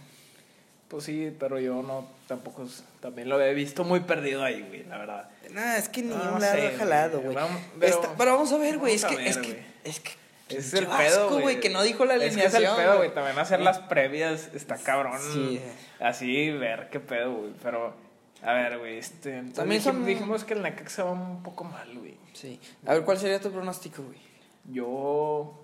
[0.89, 2.67] pues sí, pero yo no, tampoco,
[3.01, 5.31] también lo he visto muy perdido ahí, güey, la verdad.
[5.53, 6.77] Nada, es que ni No un sé, lado ha güey.
[6.77, 7.35] jalado, güey.
[7.35, 8.95] Vamos- pero- vamos a ver, güey.
[8.95, 10.11] Es que, es que, es que.
[10.49, 11.59] Es el pedo, güey.
[11.61, 12.63] que no dijo la Es alineación.
[12.63, 13.13] que es el pedo, güey.
[13.15, 15.19] También hacer las previas está cabrón.
[15.33, 15.61] Sí.
[16.01, 17.53] Así, ver qué pedo, güey.
[17.63, 17.95] Pero,
[18.43, 19.31] a ver, güey, este...
[19.33, 22.17] También También son- dijimos que el Necaxa va un poco mal, güey.
[22.33, 22.61] Sí.
[22.87, 24.19] A ver, ¿cuál sería tu pronóstico, güey?
[24.65, 25.55] Yo,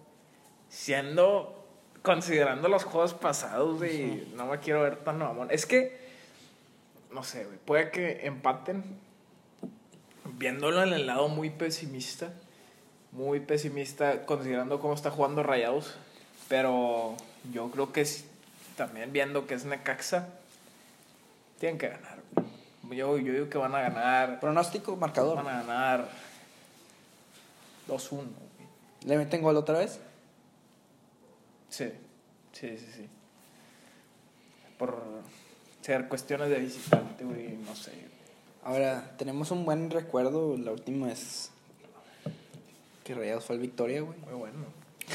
[0.69, 1.59] siendo...
[2.03, 5.47] Considerando los juegos pasados, güey, no me quiero ver tan mamón.
[5.53, 6.01] Es que,
[7.13, 8.83] no sé, güey, puede que empaten.
[10.25, 12.33] Viéndolo en el lado muy pesimista.
[13.13, 15.95] Muy pesimista, considerando cómo está jugando Rayados.
[16.49, 17.17] Pero
[17.53, 18.25] yo creo que es,
[18.77, 20.29] también viendo que es Necaxa,
[21.59, 22.19] tienen que ganar.
[22.91, 24.41] Yo, yo digo que van a ganar.
[24.41, 25.37] Pronóstico, marcador.
[25.37, 26.09] Van a ganar
[27.89, 28.11] 2-1.
[28.11, 28.27] güey.
[29.05, 30.01] ¿Le meten gol otra vez?
[31.69, 31.91] Sí,
[32.53, 33.09] sí, sí, sí.
[34.77, 35.01] Por
[35.81, 37.93] ser cuestiones de visitante, güey, no sé.
[38.65, 40.57] Ahora, tenemos un buen recuerdo.
[40.59, 41.52] La última es
[43.05, 44.19] que Rayados fue el Victoria, güey.
[44.21, 44.65] Muy bueno.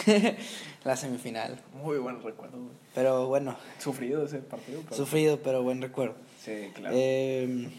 [0.83, 1.59] la semifinal.
[1.81, 2.71] Muy buen recuerdo, güey.
[2.93, 4.81] Pero bueno, Sufrido ese partido.
[4.83, 6.15] pero- sufrido, pero buen recuerdo.
[6.43, 6.95] Sí, claro.
[6.97, 7.69] Eh,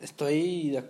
[0.00, 0.84] estoy, de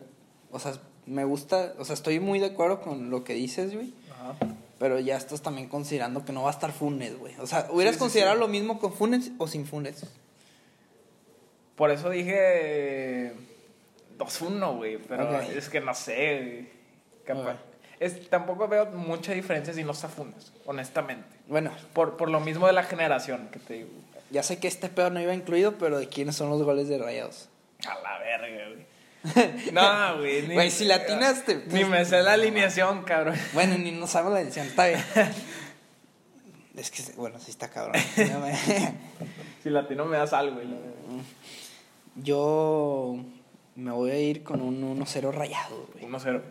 [0.50, 0.72] o sea,
[1.06, 3.92] me gusta, o sea, estoy muy de acuerdo con lo que dices, güey.
[4.12, 4.36] Ajá.
[4.78, 7.34] Pero ya estás también considerando que no va a estar Funes, güey.
[7.40, 8.40] O sea, ¿hubieras Sí, sí, considerado sí.
[8.40, 10.04] lo mismo con Funes o sin Funes?
[11.76, 13.32] Por eso dije
[14.18, 14.98] 2-1, güey.
[14.98, 16.83] Pero es que no sé, güey.
[17.26, 17.56] Capaz-.
[18.00, 21.28] Es, tampoco veo mucha diferencia si no Funes, honestamente.
[21.46, 23.88] Bueno, Por, por lo mismo de la generación que te digo.
[24.30, 26.98] ya sé que este pedo no iba incluido, pero ¿de quiénes son los goles de
[26.98, 27.48] Rayados?
[27.86, 28.84] A la verga, güey.
[29.72, 30.52] No, güey.
[30.52, 33.36] Güey, si la atinaste, Ni pues- me sé la alineación, cabrón.
[33.54, 35.02] Bueno, ni no sabemos la edición, está bien.
[36.76, 37.94] Es que, bueno, sí está cabrón.
[39.62, 40.66] Si latino me das algo, güey.
[42.16, 43.16] Yo
[43.76, 46.04] me voy a ir con un 1-0 rayado, güey.
[46.04, 46.42] 1-0.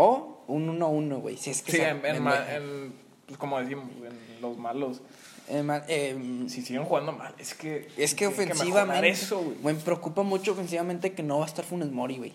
[0.00, 1.36] O un 1-1, güey.
[1.36, 2.92] Si es que Sí, en, en en-
[3.26, 5.00] pues como decimos, en los malos.
[5.48, 7.88] eh, Si siguen jugando mal, es que.
[7.96, 9.08] es que ofensivamente.
[9.08, 9.56] eso, güey.
[9.62, 12.32] me preocupa mucho ofensivamente que no va a estar Funes Mori, güey.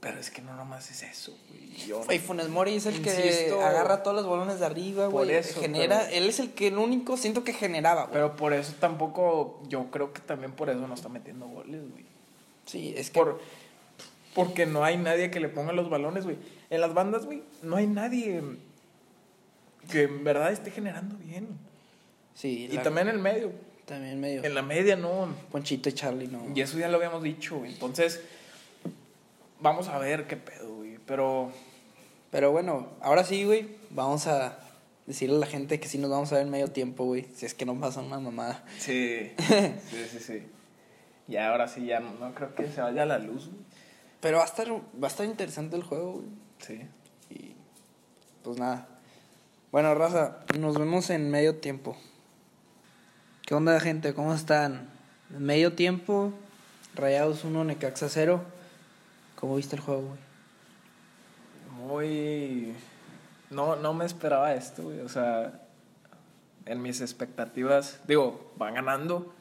[0.00, 1.86] Pero es que no nomás es eso, güey.
[1.88, 5.42] Yo- Güey, Funes Mori es el que agarra todos los balones de arriba, güey.
[5.42, 8.12] Genera, pero- él es el que el único siento que generaba, güey.
[8.12, 9.60] Pero por eso tampoco.
[9.68, 12.04] Yo creo que también por eso no está metiendo goles, güey.
[12.64, 13.40] Sí, es que Por,
[14.44, 16.36] porque no hay nadie que le ponga los balones, güey.
[16.70, 18.42] En las bandas, güey, no hay nadie
[19.90, 21.48] que en verdad esté generando bien.
[22.34, 23.52] sí, Y la- también en el medio.
[23.86, 25.34] también medio En la media no.
[25.50, 26.46] Ponchito y Charlie no.
[26.54, 27.72] Y eso ya lo habíamos dicho, güey.
[27.72, 28.20] Entonces,
[29.60, 30.98] vamos a ver qué pedo, güey.
[31.06, 31.50] Pero,
[32.30, 34.58] Pero bueno, ahora sí, güey, vamos a
[35.06, 37.46] decirle a la gente que sí nos vamos a ver en medio tiempo, güey, si
[37.46, 38.62] es que no pasa una mamada.
[38.78, 40.42] sí, sí, sí, sí.
[41.26, 43.67] Y ahora sí, ya no, no creo que se vaya la luz, güey.
[44.20, 46.26] Pero va a estar va a estar interesante el juego, güey.
[46.58, 46.86] Sí.
[47.30, 47.54] Y
[48.42, 48.88] pues nada.
[49.70, 51.96] Bueno, raza, nos vemos en medio tiempo.
[53.42, 54.14] ¿Qué onda, gente?
[54.14, 54.88] ¿Cómo están?
[55.30, 56.32] En medio tiempo,
[56.94, 58.42] Rayados 1, Necaxa 0.
[59.36, 60.18] ¿Cómo viste el juego, güey?
[61.86, 62.74] Muy...
[63.50, 65.00] No, no me esperaba esto, güey.
[65.00, 65.60] O sea,
[66.66, 69.32] en mis expectativas, digo, van ganando.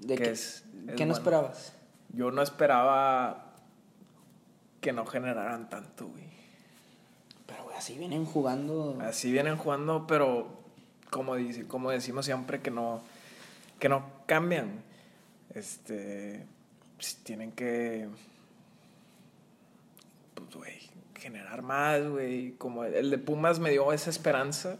[0.00, 1.12] ¿De que qué, es- es ¿qué no bueno.
[1.14, 1.72] esperabas?
[2.12, 3.45] Yo no esperaba
[4.86, 6.22] que no generaran tanto, güey.
[7.44, 8.96] Pero, güey, así vienen jugando.
[9.00, 10.46] Así vienen jugando, pero
[11.10, 13.00] como, dice, como decimos siempre, que no,
[13.80, 14.84] que no cambian.
[15.52, 16.46] Este,
[16.94, 18.06] pues, tienen que,
[20.36, 20.78] pues, güey,
[21.18, 22.52] generar más, güey.
[22.52, 24.78] Como el de Pumas me dio esa esperanza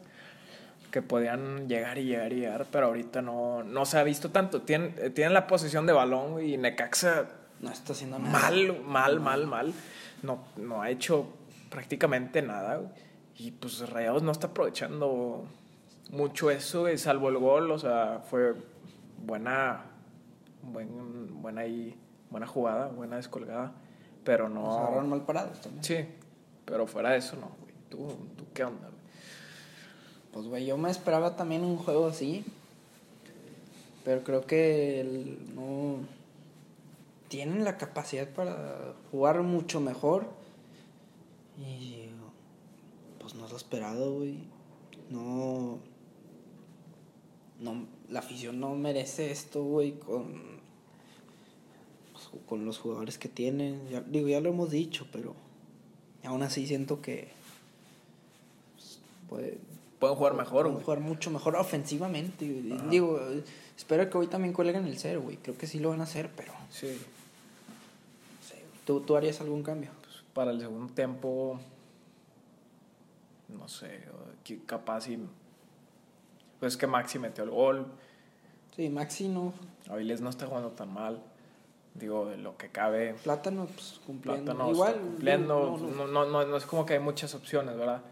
[0.93, 4.63] que podían llegar y llegar y llegar, pero ahorita no, no se ha visto tanto.
[4.63, 7.27] Tienen, eh, tienen la posición de balón, güey, y Necaxa
[7.61, 8.31] No está haciendo nada.
[8.31, 9.75] mal, mal, mal, mal.
[10.23, 11.27] No, no ha hecho
[11.71, 12.77] prácticamente nada.
[12.77, 12.89] güey.
[13.39, 15.45] Y pues Rayados no está aprovechando
[16.11, 17.71] mucho eso, güey, salvo el gol.
[17.71, 18.55] O sea, fue
[19.25, 19.83] buena,
[20.63, 21.95] buen, buena, ahí,
[22.31, 23.73] buena jugada, buena descolgada.
[24.25, 25.17] Pero agarraron no.
[25.17, 25.85] mal parados también.
[25.85, 25.97] Sí,
[26.65, 27.75] pero fuera de eso, no, güey.
[27.91, 28.97] ¿Tú, ¿Tú qué onda, güey?
[30.33, 32.45] Pues, güey, yo me esperaba también un juego así.
[34.05, 35.99] Pero creo que el- no.
[37.29, 40.29] Tienen la capacidad para jugar mucho mejor.
[41.59, 42.09] Y
[43.19, 44.39] pues no es lo esperado, güey.
[45.11, 45.79] No.
[47.61, 50.61] No, la afición no merece esto, güey, con.
[52.13, 53.89] pues, con los jugadores que tienen.
[53.89, 55.35] Ya- digo, ya lo hemos dicho, pero.
[56.25, 57.29] Aún así siento que.
[58.75, 59.59] pues, puede,
[59.99, 60.85] Pueden jugar mejor, pueden güey.
[60.85, 62.45] jugar mucho mejor ofensivamente.
[62.91, 63.19] Digo,
[63.77, 65.39] espero que hoy también cuelguen el cero, güey.
[65.39, 66.53] Creo que sí lo van a hacer, pero.
[66.71, 66.89] Sí.
[68.87, 69.91] ¿Tú, ¿Tú harías algún cambio?
[70.01, 71.61] Pues, para el segundo tiempo,
[73.49, 74.01] no sé,
[74.65, 75.19] capaz y...
[76.59, 77.87] Pues que Maxi metió el gol,
[78.77, 79.55] Sí, Maxi no.
[79.89, 81.23] Avilés no está jugando tan mal,
[81.95, 83.15] digo, de lo que cabe.
[83.15, 84.53] Plátano, pues cumpliendo.
[84.53, 85.01] Plátano Igual.
[85.01, 88.03] cumpliendo, no, no, no, no, no, no es como que hay muchas opciones, ¿verdad?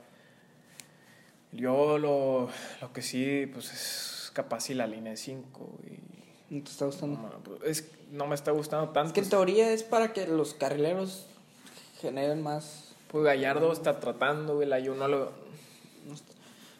[1.53, 2.49] Yo lo,
[2.81, 6.14] lo que sí, pues es capaz si la línea de 5 y...
[6.51, 7.19] no te está gustando.
[7.19, 9.09] No, pues, es, no me está gustando tanto.
[9.09, 11.27] Es que en teoría es para que los carrileros
[12.01, 12.95] generen más.
[13.09, 15.33] Pues Gallardo está tratando, güey, la yo no lo...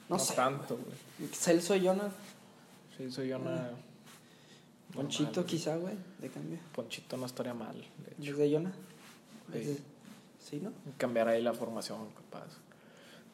[0.09, 0.35] No, sé.
[0.35, 1.31] tanto, güey.
[1.33, 2.11] Celso y Jonah.
[2.97, 3.71] Sí, soy yo una...
[4.93, 6.59] Ponchito, quizá, güey, de cambio.
[6.73, 8.37] Ponchito no estaría mal, de hecho.
[8.37, 8.73] ¿Desde Jonah?
[9.53, 9.79] Sí.
[10.39, 10.73] Sí, ¿no?
[10.99, 12.47] Cambiar ahí la formación, capaz.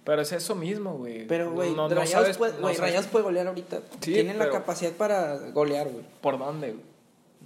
[0.04, 1.26] Pero es eso mismo, güey.
[1.26, 3.80] Pero, güey, No- no Rayados, puede, no Rayados puede golear ahorita.
[4.00, 6.04] Sí, Tienen la capacidad para golear, güey.
[6.20, 6.84] ¿Por dónde, güey?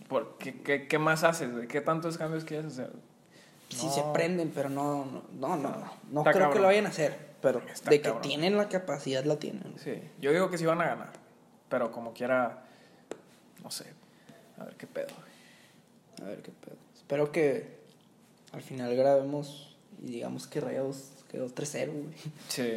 [0.09, 1.67] ¿Por qué, qué, qué más haces, güey?
[1.69, 2.91] ¿Qué tantos cambios quieres hacer?
[3.83, 3.93] No.
[3.93, 6.63] se prenden, pero no, no, no, no, no, no Está creo que cabrón.
[6.63, 7.35] lo vayan a hacer.
[7.43, 8.23] Pero Está de que cabrón.
[8.23, 9.75] tienen la capacidad, la tienen.
[9.79, 11.11] Sí, yo digo que sí van a ganar.
[11.69, 12.65] Pero como quiera,
[13.65, 13.87] no sé.
[14.59, 16.29] A ver qué pedo, güey.
[16.29, 16.77] A ver qué pedo.
[16.95, 17.79] Espero que
[18.53, 22.15] al final grabemos y digamos que Rayados quedó 3-0, güey.
[22.49, 22.71] Sí,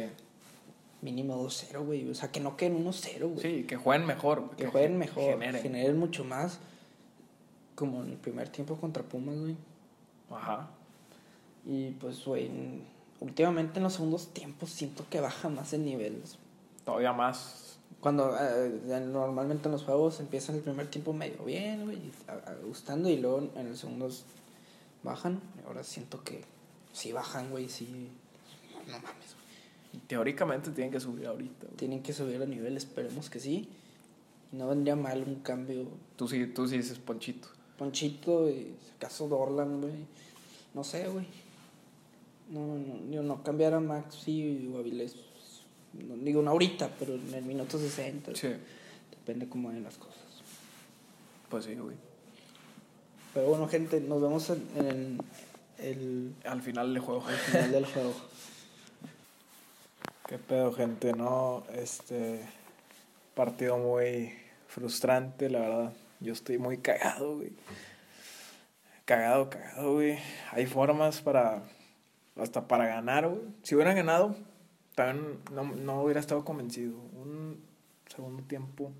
[1.00, 2.10] Mínimo 2-0, güey.
[2.10, 3.40] O sea, que no queden 1-0, güey.
[3.40, 4.50] sí, que jueguen mejor.
[4.56, 5.62] que jueguen mejor, generen.
[5.62, 5.98] generen.
[5.98, 6.58] mucho más.
[7.76, 9.56] Como en el primer tiempo contra Pumas, güey.
[10.30, 10.68] Ajá.
[11.64, 12.82] Y pues, güey, en-
[13.20, 16.20] últimamente en los segundos tiempos siento que baja más el nivel.
[16.84, 17.78] Todavía más.
[18.00, 21.98] Cuando eh, normalmente en los juegos empiezan el primer tiempo medio bien, güey,
[22.64, 24.24] gustando y luego en los segundos
[25.02, 25.40] bajan.
[25.66, 26.42] Ahora siento que
[26.92, 28.10] sí bajan, güey, sí.
[28.88, 30.02] No mames, güey.
[30.06, 31.66] Teóricamente tienen que subir ahorita.
[31.66, 31.76] güey.
[31.76, 33.68] Tienen que subir el nivel, esperemos que sí.
[34.52, 35.86] No vendría mal un cambio.
[36.16, 37.48] Tú sí, tú sí dices Ponchito.
[37.76, 39.92] Ponchito y si acaso Dorlan, güey.
[40.74, 41.26] No sé, güey.
[42.50, 45.16] No, no, yo no cambiar a Maxi o Avilés.
[45.92, 48.34] No digo una ahorita, pero en el minuto 60.
[48.34, 48.48] Sí.
[49.10, 50.16] Depende cómo vayan las cosas.
[51.50, 51.96] Pues sí, güey.
[53.34, 55.18] Pero bueno, gente, nos vemos en, en
[55.78, 57.24] el, Al final del juego.
[57.26, 58.14] al final del juego.
[60.28, 61.64] Qué pedo, gente, ¿no?
[61.74, 62.44] Este
[63.34, 64.34] partido muy
[64.66, 65.92] frustrante, la verdad.
[66.20, 67.52] Yo estoy muy cagado, güey.
[69.06, 70.18] Cagado, cagado, güey.
[70.52, 71.62] Hay formas para.
[72.36, 73.40] Hasta para ganar, güey.
[73.62, 74.36] Si hubieran ganado,
[74.94, 76.98] también no, no hubiera estado convencido.
[77.14, 77.64] Un
[78.14, 78.92] segundo tiempo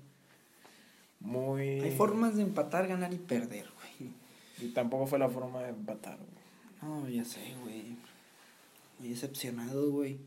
[1.19, 1.79] muy.
[1.79, 4.13] Hay formas de empatar, ganar y perder, güey.
[4.57, 6.29] Y tampoco fue la forma de empatar, güey.
[6.81, 7.97] No, ya sé, güey.
[8.97, 10.17] Muy decepcionado, güey.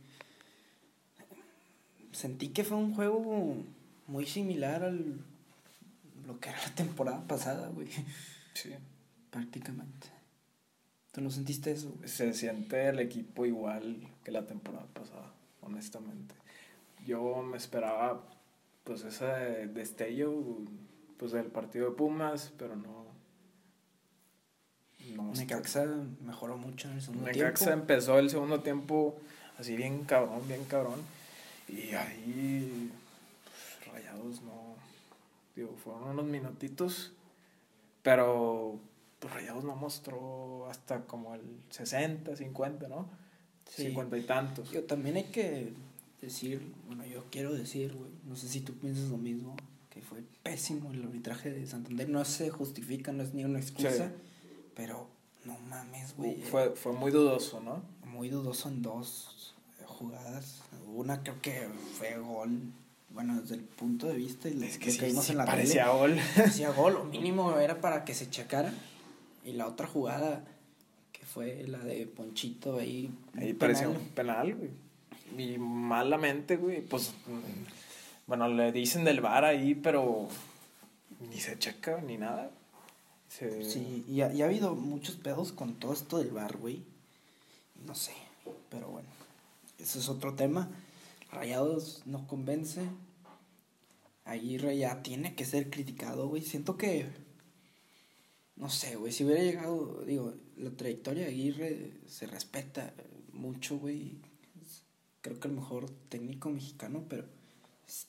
[2.13, 3.57] Sentí que fue un juego
[4.07, 5.25] muy similar al
[6.27, 7.89] lo que era la temporada pasada, güey.
[8.55, 8.71] Sí.
[9.31, 10.09] Prácticamente.
[11.11, 12.09] ¿Tú no sentiste eso, güey?
[12.09, 16.35] Se siente el equipo igual que la temporada pasada, honestamente.
[17.05, 18.23] Yo me esperaba,
[18.85, 19.27] pues, ese
[19.69, 20.33] destello,
[21.19, 23.03] pues, del partido de Pumas, pero no.
[25.17, 25.33] No.
[25.33, 25.85] Necaxa
[26.25, 27.83] mejoró mucho en el segundo Necaxa tiempo.
[27.83, 29.19] empezó el segundo tiempo
[29.59, 31.01] así bien cabrón, bien cabrón.
[31.69, 32.91] Y ahí,
[33.45, 34.75] pues, rayados no.
[35.57, 37.13] Digo, fueron unos minutitos,
[38.03, 38.79] pero
[39.19, 43.09] pues, Rayados no mostró hasta como el 60, 50, ¿no?
[43.71, 43.85] Sí.
[43.87, 44.71] 50 y tantos.
[44.71, 45.73] Yo también hay que
[46.21, 49.57] decir, bueno, yo quiero decir, güey, no sé si tú piensas lo mismo,
[49.91, 52.09] que fue pésimo el arbitraje de Santander.
[52.09, 54.49] No se justifica, no es ni una excusa, Sí.
[54.75, 55.09] pero
[55.45, 56.41] no mames, güey.
[56.43, 57.83] Fue, fue muy dudoso, ¿no?
[58.07, 59.55] muy dudoso en dos
[60.03, 60.61] jugadas.
[60.95, 62.61] Una creo que fue gol.
[63.11, 65.39] Bueno, desde el punto de vista y Es que lo sí, que vimos sí en
[65.39, 66.17] la parecía tele, gol.
[66.37, 66.97] parecía gol.
[66.97, 68.73] O mínimo era para que se checara.
[69.45, 70.45] Y la otra jugada,
[71.13, 73.11] que fue la de Ponchito ahí.
[73.37, 74.01] Ahí parecía penal.
[74.03, 74.71] un penal, güey.
[75.37, 77.65] Y malamente, güey, pues, mm,
[78.27, 80.29] bueno, le dicen del bar ahí, pero
[81.29, 82.51] ni se checa ni nada.
[83.29, 86.83] Se- Sí, y ha, y ha habido muchos pedos con todo esto del bar, güey.
[87.87, 88.13] No sé,
[88.71, 89.09] pero bueno,
[89.83, 90.71] eso es otro tema.
[91.31, 92.89] Rayados no convence.
[94.25, 96.43] Aguirre ya tiene que ser criticado, güey.
[96.43, 97.09] Siento que,
[98.57, 102.95] no sé, güey, si hubiera llegado, digo, la trayectoria de Aguirre se respeta.
[103.33, 104.13] mucho, güey.
[105.21, 107.25] Creo que el mejor técnico mexicano, pero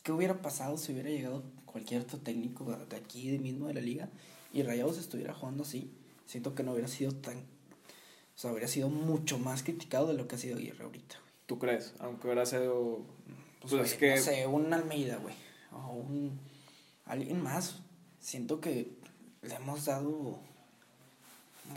[0.04, 4.10] ¿qué hubiera pasado si hubiera llegado cualquier otro técnico de aquí mismo de la liga
[4.52, 5.92] y Rayados estuviera jugando así?
[6.26, 7.38] Siento que no hubiera sido tan...
[7.38, 11.24] O sea, hubiera sido mucho más criticado de lo que ha sido Aguirre ahorita.
[11.54, 11.94] ¿Tú crees?
[12.00, 13.02] Aunque hubiera sido...
[13.62, 14.16] Pues, pues es que...
[14.16, 15.36] No sé, un Almeida, güey.
[15.72, 16.40] O un...
[17.06, 17.80] Alguien más.
[18.20, 18.90] Siento que
[19.44, 20.40] le hemos dado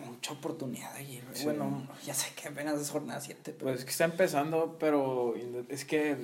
[0.06, 3.38] mucha oportunidad y bueno, ya sé que apenas es jornada 7.
[3.44, 3.58] Pero...
[3.58, 5.34] Pues es que está empezando, pero
[5.68, 6.16] es que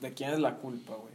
[0.00, 1.14] ¿de quién es la culpa, güey?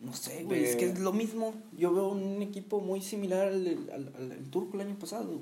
[0.00, 1.54] No sé, güey, es que es lo mismo.
[1.76, 5.38] Yo veo un equipo muy similar al, al, al, turco el año pasado.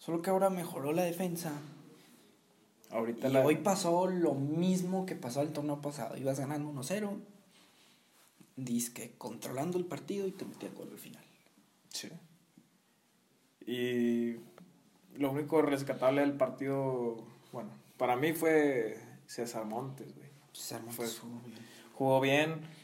[0.00, 1.52] Solo que ahora mejoró la defensa.
[2.90, 6.16] Ahorita y hoy pasó lo mismo que pasó el torneo pasado.
[6.16, 7.18] Ibas ganando 1-0.
[8.56, 11.24] Disque controlando el partido y te metías gol al final.
[11.88, 12.08] Sí.
[13.66, 14.36] Y
[15.18, 17.16] lo único rescatable del partido,
[17.52, 20.28] bueno, para mí fue César Montes, güey.
[20.52, 21.58] César Montes jugó bien.
[21.94, 22.80] Jugó bien.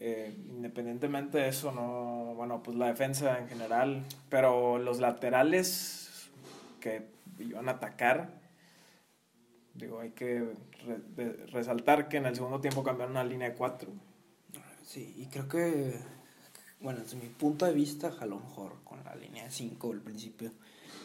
[0.00, 6.30] Eh, independientemente de eso, no, bueno, pues la defensa en general, pero los laterales
[6.80, 7.08] que
[7.40, 8.30] iban a atacar,
[9.78, 10.54] digo, hay que
[11.52, 13.90] resaltar que en el segundo tiempo cambiaron una línea de cuatro.
[14.84, 15.98] Sí, y creo que
[16.80, 20.00] bueno, desde mi punto de vista, a lo mejor con la línea de 5 al
[20.00, 20.52] principio.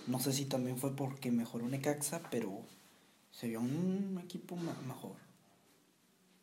[0.06, 2.62] No sé si también fue porque mejoró Necaxa, pero
[3.32, 5.16] se vio un equipo mejor.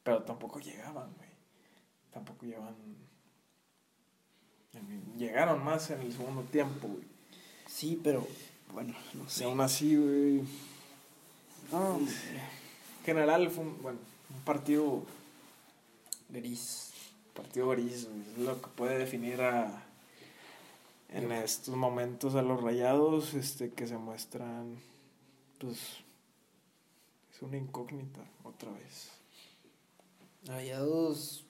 [0.03, 1.29] Pero tampoco llegaban, güey.
[2.11, 2.75] Tampoco llegaban.
[5.17, 7.07] Llegaron más en el segundo tiempo, güey.
[7.67, 8.27] Sí, pero
[8.73, 9.45] bueno, no sé.
[9.45, 10.43] aún así, güey.
[11.73, 12.09] En
[13.05, 13.99] general fue un, bueno,
[14.35, 15.03] un partido
[16.29, 16.91] gris
[17.41, 19.85] partido gris, es lo que puede definir a
[21.09, 24.77] en estos momentos a los rayados este que se muestran
[25.59, 25.79] pues
[27.33, 29.11] es una incógnita otra vez.
[30.45, 31.45] Rayados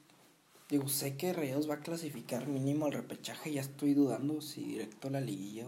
[0.69, 5.09] digo, sé que Rayados va a clasificar mínimo al repechaje, ya estoy dudando si directo
[5.09, 5.67] a la liguilla,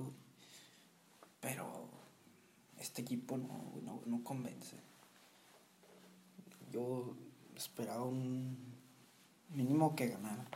[1.40, 1.91] Pero
[2.82, 4.76] este equipo no, no, no convence.
[6.72, 7.14] Yo
[7.56, 8.56] esperaba un
[9.50, 10.46] mínimo que ganar.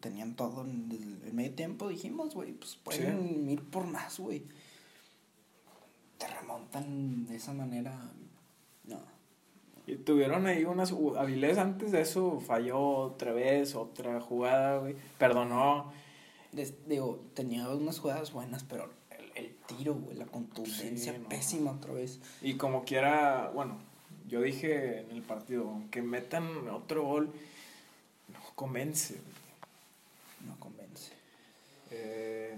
[0.00, 0.90] Tenían todo en
[1.24, 4.44] el medio tiempo, dijimos, güey, pues pueden ir por más, güey.
[6.18, 8.10] Te remontan de esa manera,
[8.84, 9.00] no.
[9.86, 15.92] Y tuvieron ahí unas Avilés antes de eso, falló otra vez, otra jugada, güey, perdonó.
[16.86, 18.97] digo, tenía unas jugadas buenas, pero
[19.68, 22.18] tiro, güey, la contundencia pésima otra vez.
[22.40, 23.78] Y como quiera, bueno,
[24.26, 27.32] yo dije en el partido, aunque metan otro gol,
[28.32, 29.20] no convence.
[30.46, 31.12] No convence.
[31.90, 32.56] Eh,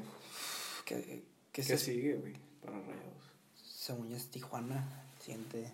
[0.84, 3.32] ¿Qué, qué, sigue, güey, para Rayados?
[3.56, 5.70] Según es Tijuana, siguiente,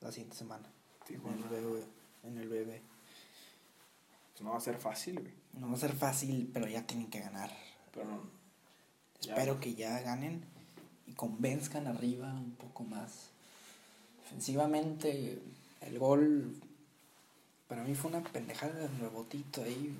[0.00, 0.68] la siguiente semana.
[1.06, 1.46] Tijuana.
[2.24, 2.82] En el bebé.
[4.32, 5.34] Pues no va a ser fácil, güey.
[5.54, 7.50] No va a ser fácil, pero ya tienen que ganar.
[7.92, 8.22] Pero
[9.20, 10.44] Espero que ya ganen
[11.10, 13.30] y convenzcan arriba un poco más.
[14.24, 15.38] Ofensivamente,
[15.80, 16.54] el gol
[17.68, 19.94] para mí fue una pendejada de rebotito ahí.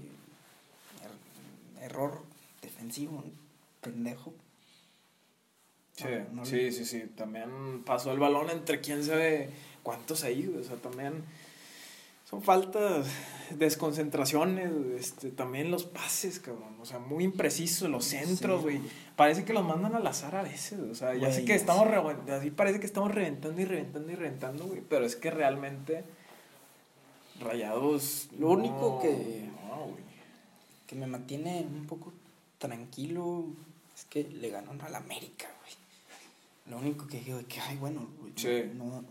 [1.02, 2.22] Er, error
[2.62, 3.24] defensivo,
[3.80, 4.32] pendejo.
[5.94, 6.06] Sí,
[6.44, 7.02] sí, sí, sí.
[7.16, 9.50] También pasó el balón entre quién sabe
[9.82, 11.24] cuántos ahí, o sea, también
[12.30, 13.08] son faltas,
[13.50, 18.80] desconcentraciones, este, también los pases, cabrón, o sea, muy imprecisos, los centros, güey.
[19.16, 21.88] Parece que los mandan al azar a veces, o sea, ya sé que estamos,
[22.30, 26.04] así parece que estamos reventando y reventando y reventando, güey, pero es que realmente
[27.40, 28.28] rayados...
[28.38, 29.48] Lo único que,
[30.86, 32.12] que me mantiene un poco
[32.58, 33.46] tranquilo
[33.96, 35.72] es que le ganaron al América, güey.
[36.66, 38.06] Lo único que digo es que, ay, bueno,
[38.76, 39.04] no,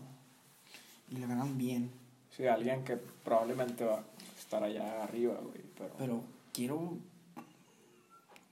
[1.10, 1.99] y le ganan bien.
[2.40, 4.04] Sí, alguien que probablemente va a
[4.38, 5.62] estar allá arriba, güey.
[5.76, 5.94] Pero...
[5.98, 6.24] pero
[6.54, 6.96] quiero.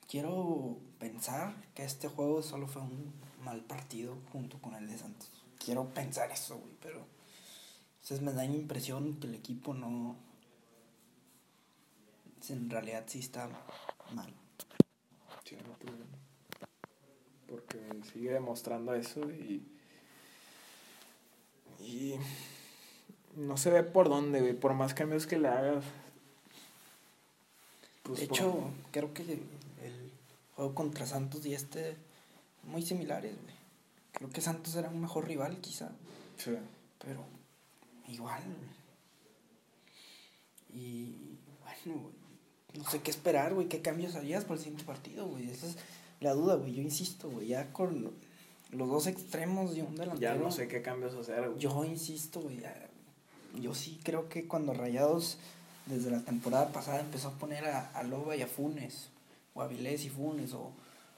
[0.07, 5.31] Quiero pensar que este juego solo fue un mal partido junto con el de Santos.
[5.59, 7.07] Quiero pensar eso, güey, pero.
[8.03, 10.17] Entonces me da la impresión que el equipo no.
[12.51, 13.49] En realidad sí está
[14.13, 14.31] mal.
[15.45, 15.75] Sí, no,
[17.49, 17.79] Porque
[18.13, 19.67] sigue demostrando eso y.
[21.81, 22.17] Y
[23.39, 25.85] no se ve por dónde, güey, por más cambios que le hagas.
[28.03, 30.13] Pues de hecho, creo que el
[30.55, 31.97] juego contra Santos y este
[32.65, 33.55] muy similares, güey.
[34.13, 35.91] Creo que Santos era un mejor rival, quizá.
[36.37, 36.57] Sí.
[36.99, 37.25] Pero
[38.09, 38.43] igual.
[40.75, 41.15] Y
[41.63, 42.11] bueno,
[42.75, 45.51] no sé qué esperar, güey, qué cambios harías para el siguiente partido, güey.
[45.51, 45.77] Esa es
[46.21, 46.75] la duda, güey.
[46.75, 48.13] Yo insisto, güey, ya con
[48.71, 50.21] los dos extremos y un delantero.
[50.21, 51.59] Ya no sé qué cambios hacer, güey.
[51.61, 52.61] Yo insisto, güey.
[52.61, 52.89] ya-
[53.55, 55.39] Yo sí creo que cuando Rayados,
[55.87, 59.09] desde la temporada pasada, empezó a poner a, a Loba y a Funes,
[59.55, 60.73] o a Avilés y Funes, o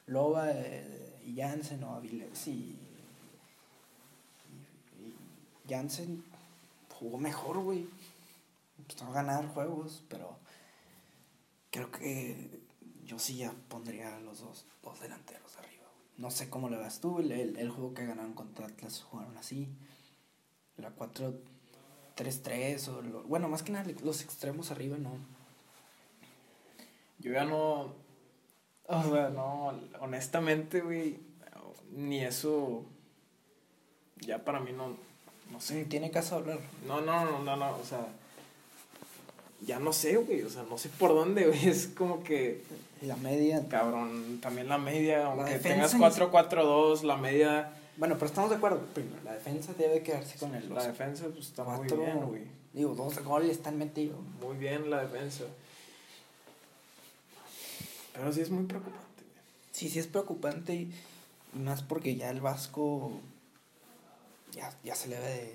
[0.06, 2.78] Loba eh, y Jansen, o Avilés y,
[4.98, 5.14] y,
[5.68, 6.24] Jansen
[6.98, 7.86] jugó mejor, güey.
[8.78, 10.36] Empezó a ganar juegos, pero
[11.70, 12.60] creo que
[13.04, 15.84] yo sí ya pondría a los dos, dos delanteros arriba.
[16.16, 19.36] No sé cómo le vas tú, el, el, el juego que ganaron contra Atlas jugaron
[19.36, 19.68] así.
[20.76, 20.90] La
[22.24, 25.10] 4-3-3, o lo- bueno, más que nada los extremos arriba, no.
[27.18, 27.92] Yo ya no.
[28.86, 29.72] O sea, no.
[30.00, 31.18] Honestamente, güey.
[31.92, 32.84] Ni eso.
[34.20, 34.96] Ya para mí no.
[35.52, 35.82] No sé.
[35.82, 36.58] Sí, tiene caso hablar.
[36.86, 37.76] No, no, no, no, no.
[37.76, 38.06] O sea.
[39.66, 40.42] Ya no sé, güey.
[40.42, 41.68] O sea, no sé por dónde, güey.
[41.68, 42.62] Es como que.
[43.02, 43.66] La media.
[43.68, 44.40] Cabrón.
[44.40, 45.26] También la media.
[45.26, 47.72] Aunque defensa tengas ni- 4-4-2, la media.
[47.96, 48.80] Bueno, pero estamos de acuerdo.
[48.94, 52.42] Primero, la defensa debe quedarse con el La defensa, pues está muy cuatro- bien, güey.
[52.72, 54.18] Digo, dos goles están metidos.
[54.40, 55.44] Muy bien la defensa.
[58.14, 59.44] Pero sí es muy preocupante, güey.
[59.72, 60.74] Sí, sí es preocupante.
[60.74, 60.92] Y
[61.52, 63.10] y más porque ya el Vasco.
[64.52, 65.54] Ya, ya se le debe de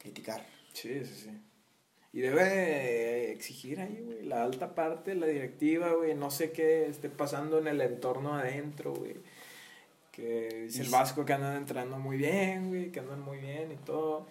[0.00, 0.44] criticar.
[0.72, 1.30] Sí, sí, sí.
[2.14, 7.08] Y debe exigir ahí, güey, la alta parte, la directiva, güey, no sé qué esté
[7.10, 9.16] pasando en el entorno adentro, güey.
[10.14, 13.76] Que dice el Vasco que andan entrando muy bien, güey, que andan muy bien y
[13.76, 14.26] todo.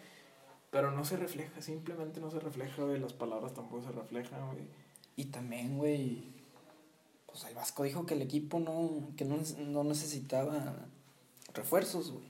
[0.71, 4.63] Pero no se refleja, simplemente no se refleja, güey, las palabras tampoco se reflejan, güey.
[5.15, 6.23] Y también, güey,
[7.27, 10.87] pues el Vasco dijo que el equipo no, que no, no necesitaba
[11.53, 12.25] refuerzos, güey.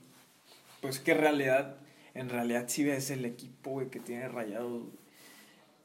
[0.82, 1.76] Pues que en realidad,
[2.14, 4.82] en realidad sí ves el equipo, güey, que tiene rayados.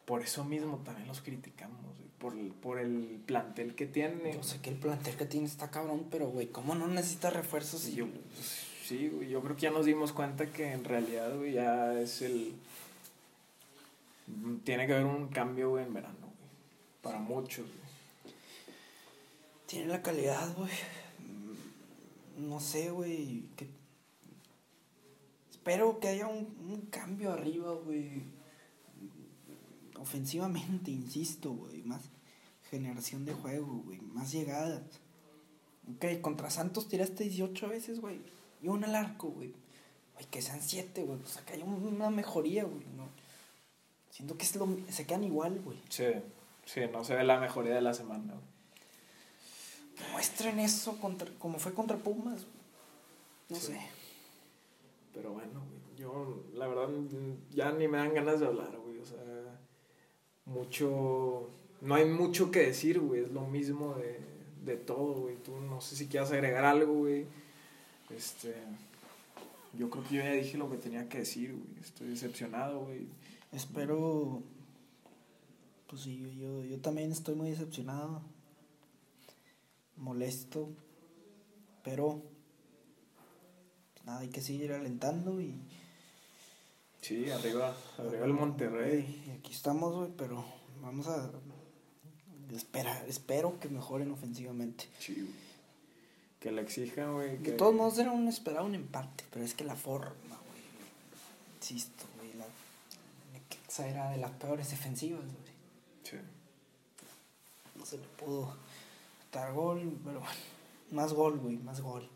[0.05, 4.33] Por eso mismo también los criticamos, güey, por el, por el plantel que tiene.
[4.33, 7.87] Yo sé que el plantel que tiene está cabrón, pero, güey, ¿cómo no necesita refuerzos?
[7.93, 11.53] Yo, pues, sí, güey, yo creo que ya nos dimos cuenta que en realidad, güey,
[11.53, 12.53] ya es el...
[14.63, 16.49] Tiene que haber un cambio, güey, en verano, güey.
[17.01, 18.33] Para muchos, güey.
[19.65, 20.71] Tiene la calidad, güey.
[22.37, 23.43] Mm, No sé, güey.
[23.55, 23.67] que-
[25.51, 28.21] Espero que haya un, un cambio arriba, güey.
[29.99, 31.83] Ofensivamente, insisto, güey.
[31.83, 32.01] Más
[32.69, 33.99] generación de juego, güey.
[34.01, 34.81] Más llegadas.
[35.95, 38.21] Ok, contra Santos tiraste 18 veces, güey.
[38.61, 39.53] Y una al arco, güey.
[40.13, 41.19] Güey, que sean 7, güey.
[41.21, 42.85] O sea, que haya una mejoría, güey.
[42.95, 43.07] ¿no?
[44.11, 45.79] Siento que es lo, se quedan igual, güey.
[45.89, 46.05] Sí,
[46.65, 48.49] sí, no se ve la mejoría de la semana, güey.
[50.13, 52.43] Muestren eso contra, como fue contra Pumas.
[52.45, 52.59] güey.
[53.49, 53.67] No Sí.
[53.73, 53.81] sé.
[55.13, 56.87] Pero bueno, güey, yo la verdad
[57.51, 58.97] ya ni me dan ganas de hablar, güey.
[58.99, 59.58] O sea,
[60.53, 61.49] mucho...
[61.81, 63.21] No hay mucho que decir, güey.
[63.21, 64.19] Es lo mismo de,
[64.65, 65.35] de todo, güey.
[65.37, 67.25] Tú no sé si quieras agregar algo, güey.
[68.09, 68.53] Este...
[69.77, 71.81] Yo creo que yo ya dije lo que tenía que decir, güey.
[71.81, 73.07] Estoy decepcionado, güey.
[73.51, 74.41] Espero.
[75.87, 78.21] Pues sí, yo, yo, yo también estoy muy decepcionado.
[79.95, 80.69] Molesto.
[81.83, 82.21] Pero.
[83.93, 85.55] pues nada, hay que seguir alentando y.
[87.01, 89.23] Sí, arriba, arriba el Monterrey.
[89.27, 90.43] Y aquí estamos, güey, pero
[90.81, 91.29] vamos a.
[92.53, 94.87] Espera, espero que mejoren ofensivamente.
[94.99, 95.49] Sí, güey.
[96.39, 97.37] Que le exijan, güey.
[97.37, 100.61] De que- todos modos era un esperado un empate, pero es que la forma, güey.
[101.57, 102.33] Insisto, güey.
[102.33, 102.45] La
[103.33, 105.53] Necaxa era de las peores defensivas, güey.
[106.03, 106.17] Sí.
[107.75, 108.55] No se le pudo
[109.31, 110.35] dar gol, pero bueno.
[110.91, 112.09] Más gol, güey, más gol.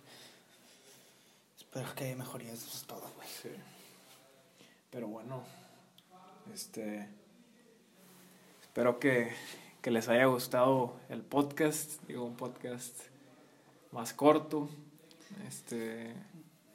[1.58, 3.28] Espero que haya mejorías, eso es todo, güey.
[3.42, 3.50] Sí.
[4.94, 5.42] Pero bueno,
[6.54, 7.10] este.
[8.62, 9.32] Espero que,
[9.82, 12.00] que les haya gustado el podcast.
[12.08, 12.96] Digo, un podcast
[13.92, 14.70] más corto.
[15.48, 16.14] Este.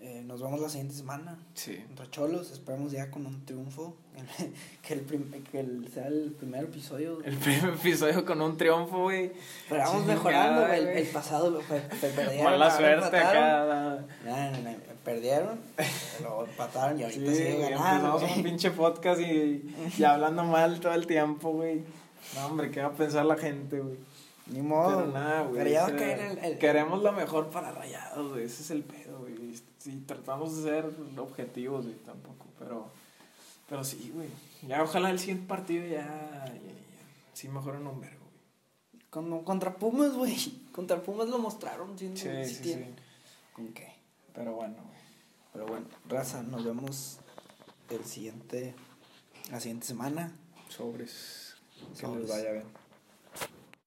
[0.00, 1.76] Eh, nos vemos la siguiente semana Sí.
[1.88, 2.52] contra Cholos.
[2.52, 3.96] Esperamos ya con un triunfo.
[4.82, 7.20] que, el prim- que el- sea el primer episodio.
[7.24, 9.32] El primer episodio con un triunfo, güey.
[9.68, 10.78] Pero vamos mejorando, güey.
[10.80, 12.44] El, el pasado fue, perdieron.
[12.44, 14.06] Mala ahora suerte acá.
[14.24, 15.58] No, no, no, Perdieron,
[16.20, 18.06] luego empataron y Sí, ahorita sigue güey, ganando.
[18.18, 21.82] empezamos un pinche podcast y, y hablando mal todo el tiempo, güey.
[22.34, 23.96] No, hombre, ¿qué va a pensar la gente, güey?
[24.48, 24.98] Ni modo.
[24.98, 25.54] Pero nada, güey.
[25.58, 28.44] Pero ya va a ese- caer el, el- Queremos lo mejor para rayados, güey.
[28.44, 29.17] Ese es el pedo.
[29.88, 32.44] Sí, tratamos de ser objetivos, güey, tampoco.
[32.58, 32.90] Pero,
[33.68, 34.28] pero sí, güey.
[34.66, 36.04] Ya ojalá el siguiente partido ya,
[36.46, 36.60] ya, ya
[37.32, 38.18] sí mejoren un vergo,
[38.92, 39.04] güey.
[39.10, 40.36] Con- contra Pumas, güey.
[40.72, 41.98] Contra Pumas lo mostraron.
[41.98, 42.84] Sí, Sí, sí sí,
[43.54, 43.94] ¿Con qué?
[44.34, 44.98] Pero bueno, güey.
[45.52, 47.18] Pero bueno, raza, nos vemos
[47.90, 48.74] el siguiente,
[49.50, 50.32] la siguiente semana.
[50.68, 51.54] Sobres.
[51.94, 52.22] Que Sobres.
[52.24, 52.64] les vaya bien.